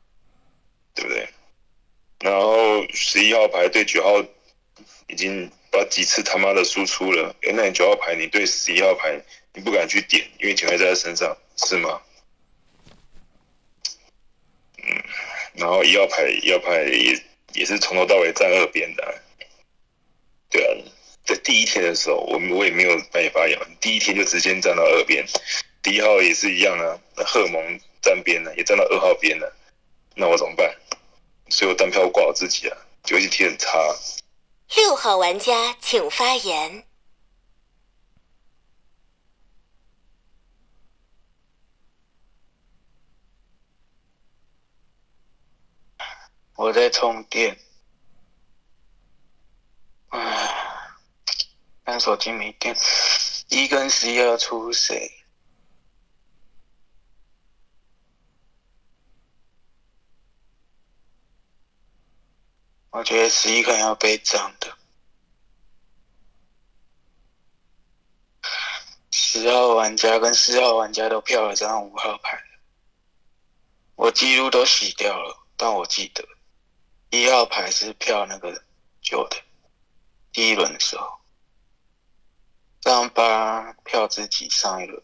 [0.95, 1.29] 对不对？
[2.21, 4.25] 然后十一号牌对九号
[5.09, 9.21] 已经把几次他妈的输出了，哎，那你九号牌你对十一号牌
[9.55, 12.01] 你不敢去点，因为警徽在他身上，是吗？
[14.85, 15.03] 嗯，
[15.55, 17.23] 然后一号牌一号牌也
[17.55, 19.15] 也是从头到尾站二边的，
[20.51, 20.77] 对啊，
[21.25, 25.25] 在第一天的时候，我我也没有半夜发言，第一天就直接站到二边，
[25.83, 29.55] 第一号也是一样啊，荷尔蒙站边了，也站到二号边了，
[30.15, 30.75] 那我怎么办？
[31.49, 32.77] 所以我单票挂我自己啊，
[33.09, 33.79] 游戏体很差。
[34.75, 36.85] 六号玩家请发言。
[46.63, 47.59] 我在充电。
[50.11, 50.49] 唉，
[51.83, 52.77] 但手机没电。
[53.49, 55.25] 一跟十一要出谁？
[62.91, 64.79] 我觉得十一可能要被涨的，
[69.11, 72.41] 十号玩家跟四号玩家都票了这张五号牌，
[73.97, 76.23] 我记录都洗掉了，但我记得
[77.21, 78.65] 一号牌是票那个
[79.01, 79.37] 旧的，
[80.33, 81.21] 第一轮的时候，
[82.81, 85.03] 这张八票自己上一轮，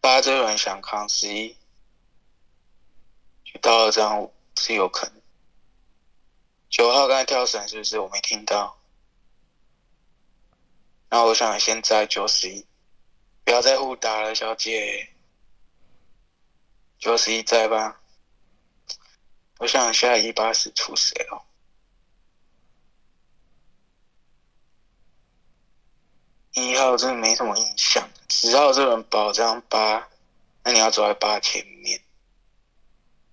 [0.00, 1.56] 八这轮想扛十一，
[3.44, 4.34] 就到了这张五。
[4.60, 5.22] 是有可能。
[6.68, 8.00] 九号刚才跳绳是不是？
[8.00, 8.76] 我没听到。
[11.08, 12.66] 那我想现在九十一，
[13.44, 15.10] 不要再互打了，小姐。
[16.98, 18.00] 九十一在吧？
[19.58, 21.42] 我想下一八是出谁哦？
[26.52, 28.08] 一号真的没什么印象。
[28.28, 30.08] 十号这轮保这张八，
[30.62, 32.00] 那你要走在八前面。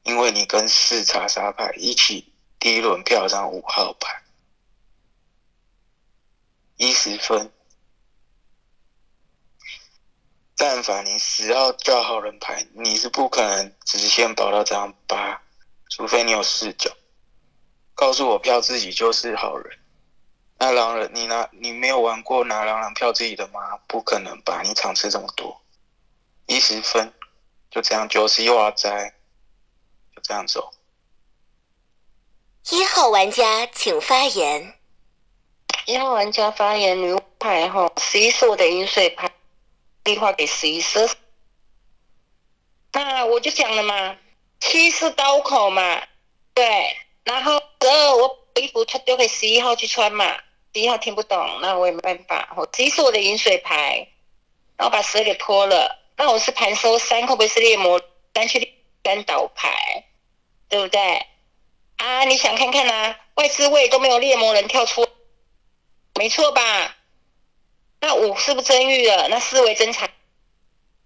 [0.03, 4.23] 因为你跟四查杀牌一起第一轮票上五号牌，
[6.77, 7.51] 一十分。
[10.55, 15.41] 但凡你十号叫好人牌，你是不可能直线保到这张八，
[15.95, 16.91] 除非你有视角，
[17.93, 19.79] 告诉我票自己就是好人。
[20.57, 23.77] 那狼人，你拿你没有玩过拿狼人票自己的吗？
[23.87, 24.61] 不可能吧？
[24.61, 25.61] 你场次这么多，
[26.47, 27.13] 一十分，
[27.71, 29.13] 就这样九十一瓦灾。
[30.21, 30.69] 这样走。
[32.71, 34.77] 一号玩家请发言。
[35.85, 39.31] 一号玩家发言，女巫牌哈，十一是我的饮水牌，
[40.03, 41.07] 计划给十一射。
[42.91, 44.17] 那我就讲了嘛，
[44.67, 46.01] 七是刀口嘛，
[46.55, 50.37] 对，然后十二我衣服他丢给十一号去穿嘛，
[50.73, 52.51] 十一号听不懂，那我也没办法。
[52.57, 54.07] 我十一是我的饮水牌，
[54.75, 58.01] 然后把十二给泼了，那我是盘收三，会不会是猎魔
[58.33, 60.03] 三去单倒牌，
[60.67, 61.25] 对不对？
[61.97, 65.07] 啊，你想看看啊，外资位都没有猎魔人跳出，
[66.15, 66.95] 没错吧？
[68.01, 69.27] 那五是不是真玉了？
[69.29, 70.09] 那四为真财。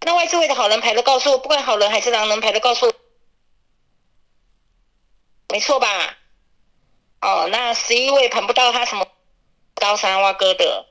[0.02, 2.94] 那外资位的好人牌都告诉我，不管好人还是狼人牌都告诉我，
[5.52, 6.16] 没错吧？
[7.22, 9.06] 哦，那十一位盘不到他什么
[9.76, 10.86] 高山蛙哥的，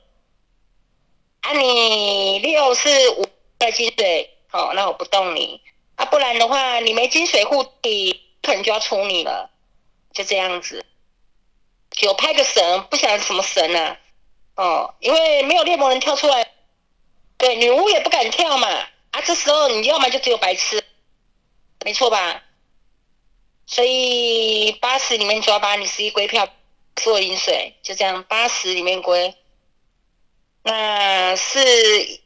[1.41, 3.25] 啊，你六是五
[3.57, 5.61] 在金水，哦，那我不动你，
[5.95, 9.49] 啊，不然的话你没金水护体，可能就要出你了，
[10.13, 10.85] 就这样子。
[11.91, 13.97] 九拍个神，不想什么神啊？
[14.55, 16.51] 哦，因为没有猎魔人跳出来，
[17.37, 18.67] 对，女巫也不敢跳嘛。
[19.11, 20.83] 啊，这时候你要么就只有白痴，
[21.83, 22.43] 没错吧？
[23.69, 26.49] 所以八十里面抓八，你十一归票，
[26.95, 29.35] 做饮水，就这样，八十里面归。
[30.63, 32.19] 那是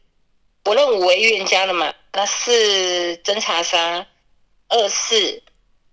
[0.64, 1.94] 我认五为预言家了嘛？
[2.14, 4.08] 那是侦查杀，
[4.70, 5.44] 二四，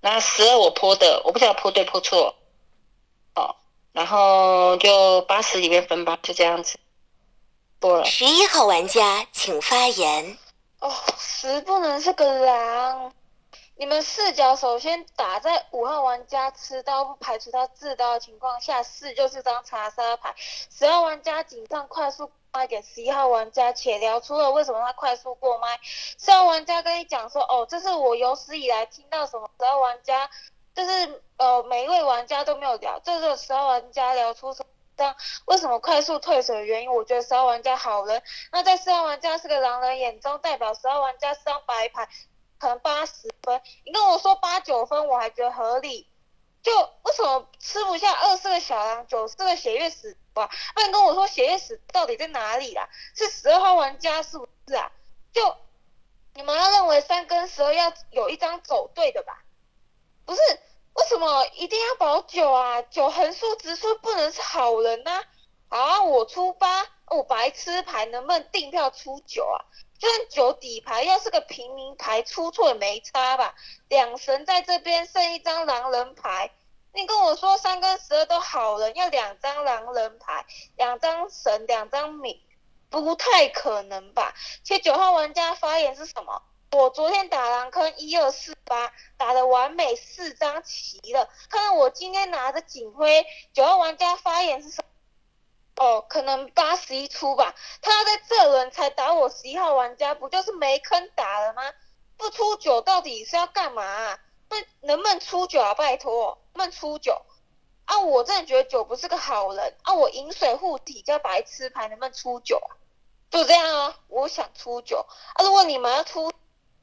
[0.00, 2.36] 那十二我泼的，我不知道泼对泼错。
[3.34, 3.56] 哦，
[3.92, 6.78] 然后就八十里面分吧，就这样子。
[7.80, 8.04] 过了。
[8.04, 10.38] 十一号玩家请发言。
[10.78, 13.12] 哦，十不能是个狼。
[13.80, 20.34] 你们视角首先打在五号玩家吃刀不排除他自刀的情况下，四就是张查杀牌。
[20.36, 25.80] 十号玩家警上快速卖给十一号玩家，且聊出了为什么他快速过麦。
[25.82, 29.50] 十号玩家跟你讲说，哦，这是我有史以来听到什么。
[29.58, 30.28] 十号玩家
[30.74, 35.16] 就是呃，每一位玩家都没有聊，这是十号玩家聊出什么？
[35.46, 36.92] 为什么快速退水的原因？
[36.92, 38.22] 我觉得十号玩家好人，
[38.52, 42.06] 那在十号玩家是个狼人眼中，代表十号玩家是张白牌，
[42.60, 43.60] 可能八十分。
[43.84, 46.06] 你跟我说八九分，我还觉得合理。
[46.62, 46.70] 就
[47.02, 50.48] 为什么吃不下二四个小狼，九四个血月死吧？
[50.76, 52.88] 那你跟我说血月死到底在哪里啦？
[53.16, 54.92] 是十二号玩家是不是啊？
[55.32, 55.56] 就
[56.34, 59.42] 你们要认为三跟十二要有一张走对的吧？
[60.24, 60.40] 不是。
[60.92, 62.82] 为什么一定要保九啊？
[62.82, 65.22] 九横竖直竖不能是好人呐！
[65.68, 69.64] 好，我出八，我白吃牌能不能定票出九啊？
[70.00, 73.54] 就算九底牌要是个平民牌，出错也没差吧？
[73.88, 76.50] 两神在这边剩一张狼人牌，
[76.94, 80.46] 你跟我说三跟十二都好人，要两张狼人牌，
[80.76, 82.42] 两张神，两张米，
[82.88, 84.34] 不太可能吧？
[84.64, 86.42] 且九号玩家发言是什么？
[86.72, 94.89] 我昨天打狼坑一二四八打的完美四张齐了，看看我今天拿着警徽九号玩家发言是什么？
[95.80, 101.62] 哦，可能八十一出吧，他要在这轮才打我十一号玩家，不就是没坑打了吗？
[102.18, 104.18] 不出九到底是要干嘛？
[104.50, 105.72] 那能不能出九啊？
[105.72, 107.22] 拜托，能不能出九？
[107.86, 109.94] 啊，我真的觉得九不是个好人啊！
[109.94, 112.76] 我饮水护体叫白痴牌，能不能出九啊？
[113.30, 115.42] 就这样啊，我想出九啊！
[115.42, 116.30] 如果你们要出。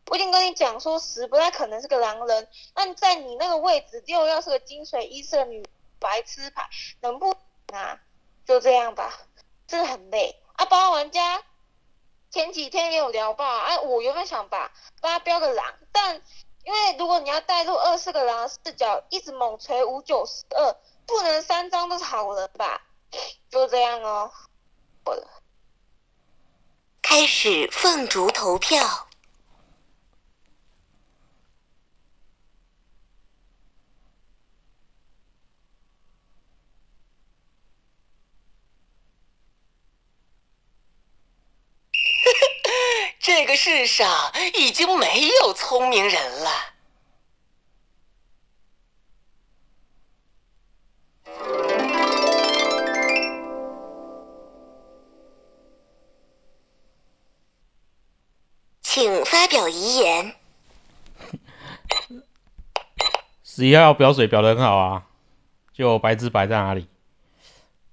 [0.09, 5.67] 我已经跟你讲说十不太可能是个狼人，那在你那个位置又要是个金水一色女
[5.99, 6.69] 白痴牌，
[7.01, 7.35] 能不
[7.73, 7.99] 啊？
[8.47, 9.13] 就这样吧，
[9.67, 10.65] 真的很累啊！
[10.65, 11.43] 八号玩家
[12.31, 13.59] 前几天也有聊吧？
[13.65, 14.71] 哎，我原本想把
[15.01, 16.21] 大家标个狼，但
[16.63, 20.73] 因为如果你要带入二四个狼的视角，一直猛锤五九十二，
[21.05, 22.81] 不能三张都是好人吧？
[23.49, 24.31] 就这样哦。
[27.01, 29.03] 开始凤竹投票。
[43.19, 44.07] 这个世上
[44.53, 46.49] 已经没有聪明人了。
[58.83, 60.35] 请发表遗言。
[63.43, 65.07] 十一号表水表的很好啊，
[65.73, 66.87] 就白纸摆在哪里？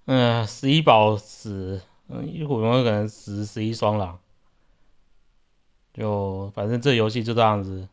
[0.04, 4.20] 嗯，十一宝死，嗯，一会儿可能十十一双狼。
[5.94, 7.88] 就反正这游戏就这样子，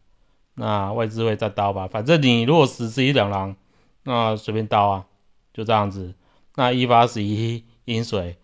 [0.55, 1.87] 那外置位再刀吧。
[1.87, 3.55] 反正你如果十十一两狼，
[4.03, 5.05] 那随便刀啊，
[5.53, 6.13] 就这样子。
[6.55, 8.37] 那一发十一阴水，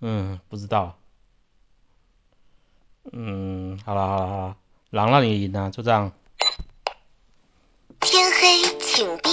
[0.00, 0.98] 嗯，不知道。
[3.12, 4.56] 嗯，好了好了好了，
[4.90, 6.12] 狼让你赢啊，就这样。
[8.00, 9.30] 天黑，请闭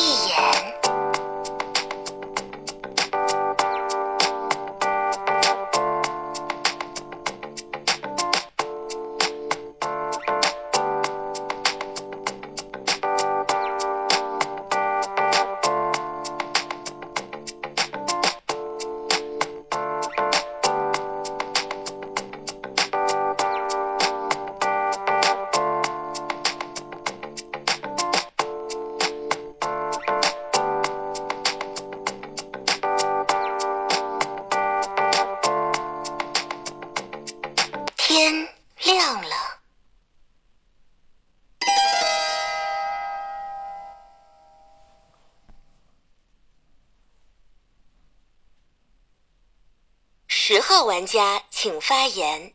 [51.11, 52.53] 家请发言。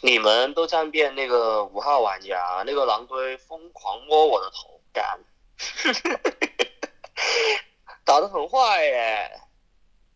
[0.00, 5.20] 你们都站遍那个五号玩家，那个狼堆疯狂摸我的头，干，
[8.02, 9.40] 打得很坏耶，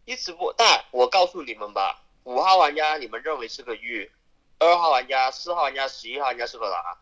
[0.07, 0.55] 一直不。
[0.57, 4.11] 但我告诉你们吧，五号玩家你们认为是个玉，
[4.59, 6.97] 二号玩家、四号玩家、十一号玩家是个狼。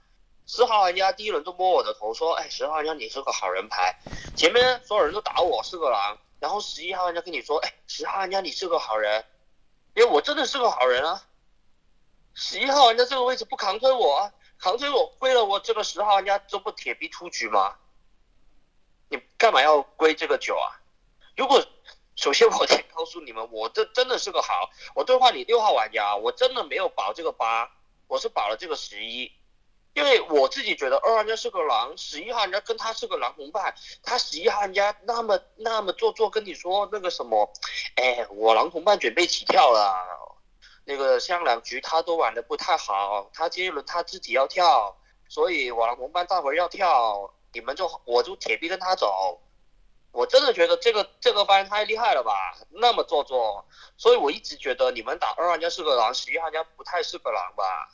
[0.44, 3.94] 四号玩家第一轮都摸我的头，说：“哎，十号玩家你是个好人牌。”
[4.36, 9.24] 前面所有人都打我是个狼，然后十一号玩家跟你说：“哎，十号玩家你是个好人。”
[9.94, 11.22] 因为我真的是个好人啊。
[12.34, 17.76] 十一号玩家这个位置不扛推我啊，扛推我归了我这个十号玩家，这不铁壁出局吗？
[19.08, 20.80] 你干嘛要归这个九啊？
[21.36, 21.64] 如果
[22.16, 27.70] 首先我先告诉你们，我这真的是个好，我对话你六号玩家，我真的没有保这个八，
[28.08, 29.30] 我是保了这个十一，
[29.94, 37.50] 因为我自己觉得二玩家是个狼，十一号玩家跟他是个狼同伴，他十一号玩家那么那么做作跟你说那个什么，
[37.94, 39.94] 哎，我狼同伴准备起跳了。
[40.84, 44.96] 那个像两局他都玩的不太好，他这一轮他自己要跳，
[45.28, 49.40] 所以我狼同伴大会儿要跳，你们就我就铁壁跟他走。
[50.10, 52.32] 我真的觉得这个这个班太厉害了吧，
[52.70, 53.64] 那么做作，
[53.96, 57.88] 所以我一直觉得你们打二玩家是个狼，十一玩家不太是个狼吧。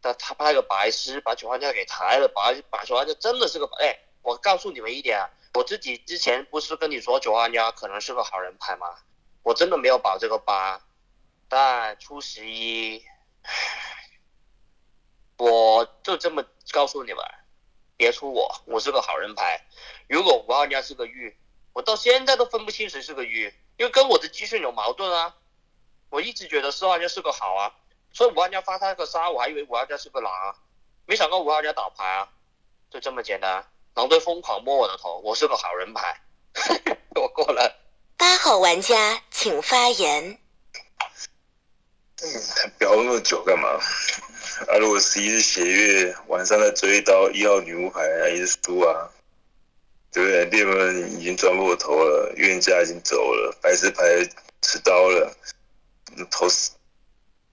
[0.00, 8.96] 但他派个白痴把九玩家给抬了，把把九玩家真的是个哎，我告诉你们一点啊，我自己之前不是跟你说九玩家可能是个好人牌吗？
[9.42, 10.80] 我真的没有保这个八。
[11.50, 13.02] 但出十一，
[15.38, 17.24] 我就这么告诉你们，
[17.96, 19.64] 别出我，我是个好人牌。
[20.08, 21.34] 如果五号家是个玉，
[21.72, 23.46] 我到现在都分不清谁是个玉，
[23.78, 25.36] 因为跟我的机训有矛盾啊。
[26.10, 27.74] 我一直觉得四号家是个好啊，
[28.12, 30.54] 所以五号玩家发他个杀，我还以为五号玩家是个狼啊，
[31.06, 32.28] 没想到五号玩家倒牌啊，
[32.90, 33.64] 就这么简单。
[33.94, 36.20] 狼队疯狂摸我的头，我是个好人牌，
[37.14, 37.76] 我过了。
[38.16, 40.38] 八号玩家请发言。
[42.16, 43.68] 他表那么久干嘛？
[44.68, 49.08] 啊，如果十一是血月，晚上再追一刀一号女巫牌，也是输啊，
[50.12, 50.44] 对不对？
[50.46, 54.02] 猎人已经钻破头了，预言家已经走了，白石牌
[54.62, 55.32] 持刀了，
[56.28, 56.72] 头死，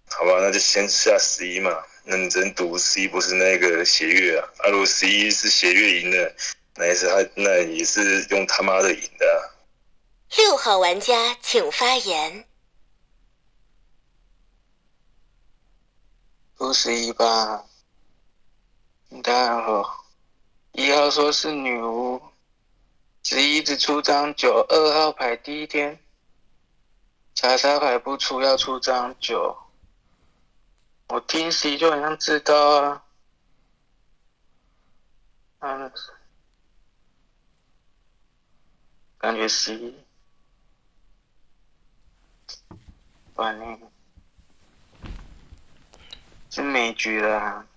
[0.07, 1.83] 好吧，那就先下十一嘛。
[2.03, 4.47] 那你只能赌十一不是那个血月啊。
[4.59, 6.35] 啊，如果十一是血月赢的，
[6.75, 9.51] 那也是他，那也是用他妈的赢的。
[10.37, 12.45] 六号玩家请发言。
[16.57, 17.65] 不十一吧，
[19.23, 20.05] 大家好。
[20.73, 22.21] 一号说是女巫，
[23.23, 25.99] 十一只出张九，二号牌第一天，
[27.33, 29.57] 查杀牌不出要出张九。
[31.07, 33.03] 我听十一就好像知道啊，
[35.59, 35.91] 嗯，
[39.17, 39.95] 感觉十一，
[43.33, 43.91] 反正。
[46.49, 47.67] 是没局了，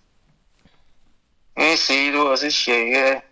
[1.56, 3.24] 因为十一如果是血月，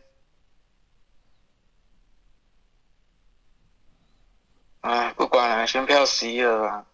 [4.80, 6.86] 哎，不管了，先票十一了吧。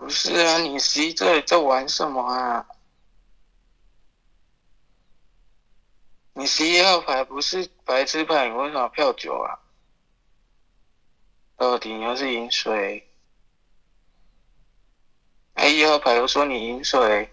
[0.00, 2.66] 不是啊，你十一这里在玩什么啊？
[6.32, 9.60] 你十一号牌不是白痴牌，你为什么票九啊？
[11.54, 13.06] 到底要是饮水，
[15.52, 17.30] 哎，一号牌又说你饮水，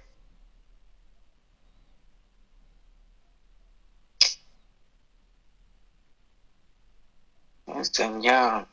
[7.64, 8.68] 你怎样？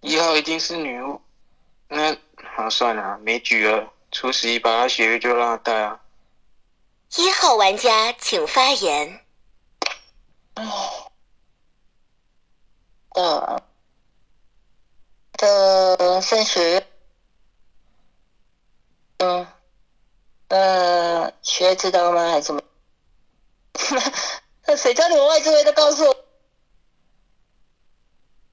[0.00, 1.20] 一号一定是女巫，
[1.88, 2.16] 那
[2.56, 6.00] 好算了，没局了，初十一把他血月就让他带啊。
[7.16, 9.24] 一号玩家请发言。
[15.32, 16.86] 的的升学，
[19.18, 19.46] 嗯，
[20.48, 22.30] 呃，学知道吗？
[22.30, 22.60] 还是什么？
[24.66, 26.16] 那 谁叫你们外置位都告诉我？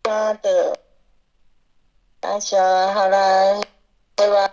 [0.03, 0.79] 妈的！
[2.25, 2.57] 阿小，
[2.91, 3.61] 好了，
[4.15, 4.51] 对吧？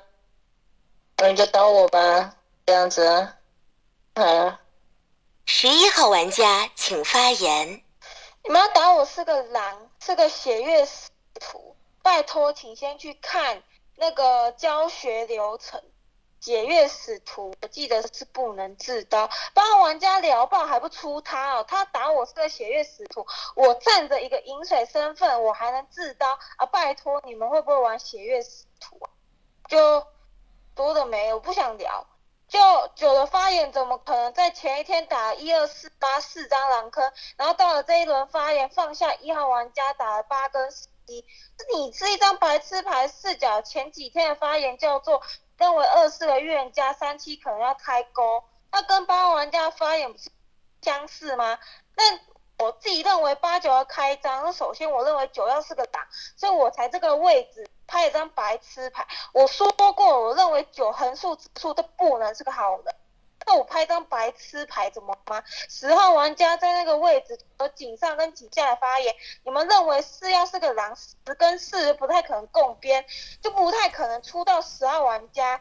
[1.16, 2.36] 那你就刀我吧，
[2.66, 3.39] 这样子啊。
[4.15, 4.61] 啊！
[5.47, 7.82] 十一号玩家请发言。
[8.44, 11.09] 你们要打我是个狼，是个血月使
[11.40, 13.62] 徒，拜托，请先去看
[13.97, 15.82] 那个教学流程。
[16.43, 19.31] 血月使徒，我记得是不能自刀。
[19.55, 23.24] 八玩家聊爆还不出他哦，他打我是个血月使徒，
[23.55, 26.66] 我站着一个饮水身份，我还能自刀啊？
[26.66, 29.06] 拜托，你们会不会玩血月使图啊，
[29.69, 30.05] 就
[30.74, 32.09] 多的没有，我不想聊。
[32.48, 32.59] 就
[32.97, 41.24] 九的发言怎么可能在前一天打一二四八四张狼坑，然后到了这一轮发言放下一号玩家打了八跟十一，
[41.73, 43.62] 你是一张白痴牌视角。
[43.62, 45.23] 前几天的发言叫做
[45.62, 50.28] 认为二四的预言家三七可能要开钩，那跟八号玩家发言不是
[50.80, 51.56] 相似吗？
[51.94, 52.18] 那
[52.64, 59.06] 我自己认为八九要开张，那首先我认为九要是个打，所以我才这个位置拍一张白痴牌。
[59.32, 62.94] 我说过，我认为九横竖直竖都不能是个好人。
[63.47, 65.43] 那我拍张白痴牌怎么吗？
[65.69, 69.14] 十号玩家在那个位置和井上跟井下的发言，
[69.44, 73.05] 你们认为四要是个狼，十跟四不太可能共边，
[73.40, 75.60] 就不太可能出到十号玩家。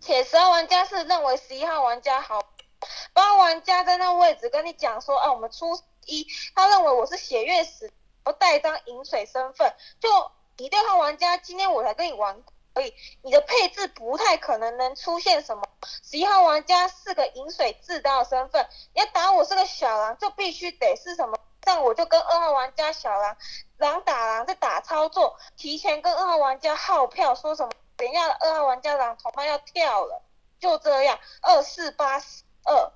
[0.00, 2.40] 且十号玩家是认为十一号玩家好，
[3.12, 5.80] 八号玩家在那位置跟你讲说，啊，我们出。
[6.06, 7.90] 一，他认为我是血月死，
[8.26, 12.42] 我带一张饮水身份，就你六号玩家，今天我才跟你玩，
[12.74, 12.92] 所以
[13.22, 15.62] 你的配置不太可能能出现什么。
[16.02, 21.38] 十一号玩家是个饮水自刀的身份，你要打我是个小狼，就必须得是什么？
[21.62, 23.36] 这样我就跟二号玩家小狼，
[23.76, 27.70] 狼打狼在打操作，提前跟二号玩家号票，说什么？
[27.96, 30.20] 等一下二号玩家狼同伴要跳了，
[30.58, 32.16] 就这样，二四八
[32.64, 32.92] 二。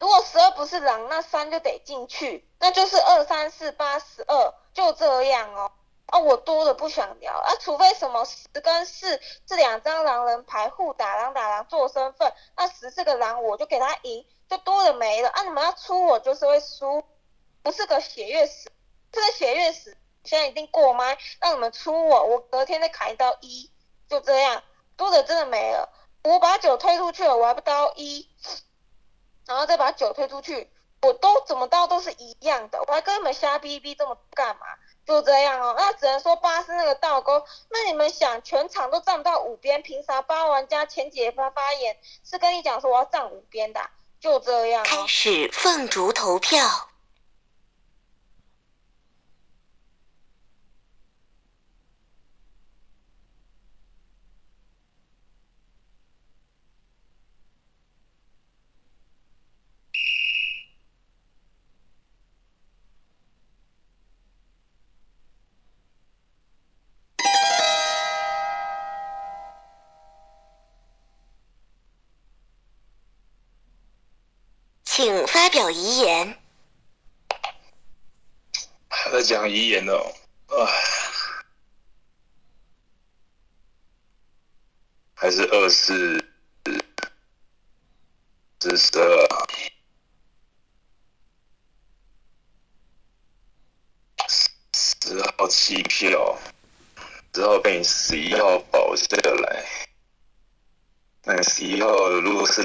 [0.00, 5.70] 如果十二不是狼，那三就得进去，那就是二三四八十二，就这样哦。
[6.08, 15.28] 啊，我多的不想聊啊，除非什么十跟四这两张狼人牌互打狼打狼做身份，那十是个狼，我就给他赢，就多的没了。
[15.28, 17.04] 啊，你们要出我就是会输，
[17.62, 18.72] 不是个血月死，
[19.12, 23.70] 这个血月死现在一定过麦，让你们出我，我隔天再砍一刀一，
[24.08, 24.62] 就这样，
[24.96, 25.90] 多的真的没了。
[26.24, 28.28] 我把九推出去了，我还不刀一。
[29.46, 30.70] 然后再把九推出去，
[31.02, 34.66] 我都怎么刀都是一样的，我还跟你们瞎逼逼这么干嘛？
[35.08, 37.42] 就这样哦，那只能说八是那个倒钩。
[37.70, 43.80] 那你们想，全场都站不到五边，凭啥八玩家前几发发言是跟你讲说我要站五边的？
[44.20, 44.84] 就这样。
[44.84, 46.60] 开始凤竹投票。
[74.98, 76.36] 请发表遗言。
[78.88, 80.12] 还在讲遗言哦，
[80.48, 80.66] 啊，
[85.14, 86.18] 还是二四
[88.58, 89.46] 四十二，
[94.74, 96.36] 十号弃票，
[97.32, 99.64] 十号被十一号保下来。
[101.22, 102.62] 那十一号如果是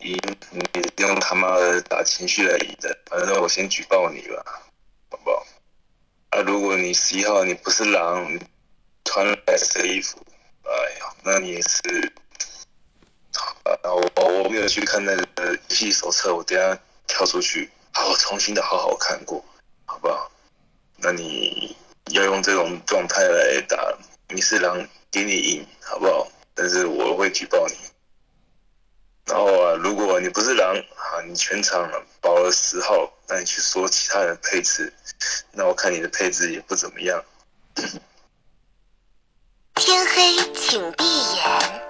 [0.00, 0.18] 赢，
[0.72, 4.42] 你用他妈的打情绪来赢的，反正我先举报你吧，
[5.10, 5.46] 好不好？
[6.30, 8.38] 啊，如果你十一号你不是狼，
[9.04, 10.18] 穿白色衣服，
[10.62, 12.12] 哎呀，那你也是，
[13.64, 19.44] 啊，我我没有去看那个游戏手册，我等下跳出去，好重新的好好看过，
[19.84, 20.30] 好不好？
[20.96, 21.76] 那你
[22.10, 23.96] 要用这种状态来打，
[24.28, 26.26] 你是狼，给你赢，好不好？
[26.54, 27.74] 但是我会举报你，
[29.26, 31.90] 然后啊，如果你不是狼啊，你全场
[32.20, 34.92] 保了十号，那你去说其他人配置，
[35.52, 37.24] 那我看你的配置也不怎么样。
[39.74, 41.85] 天黑，请闭眼。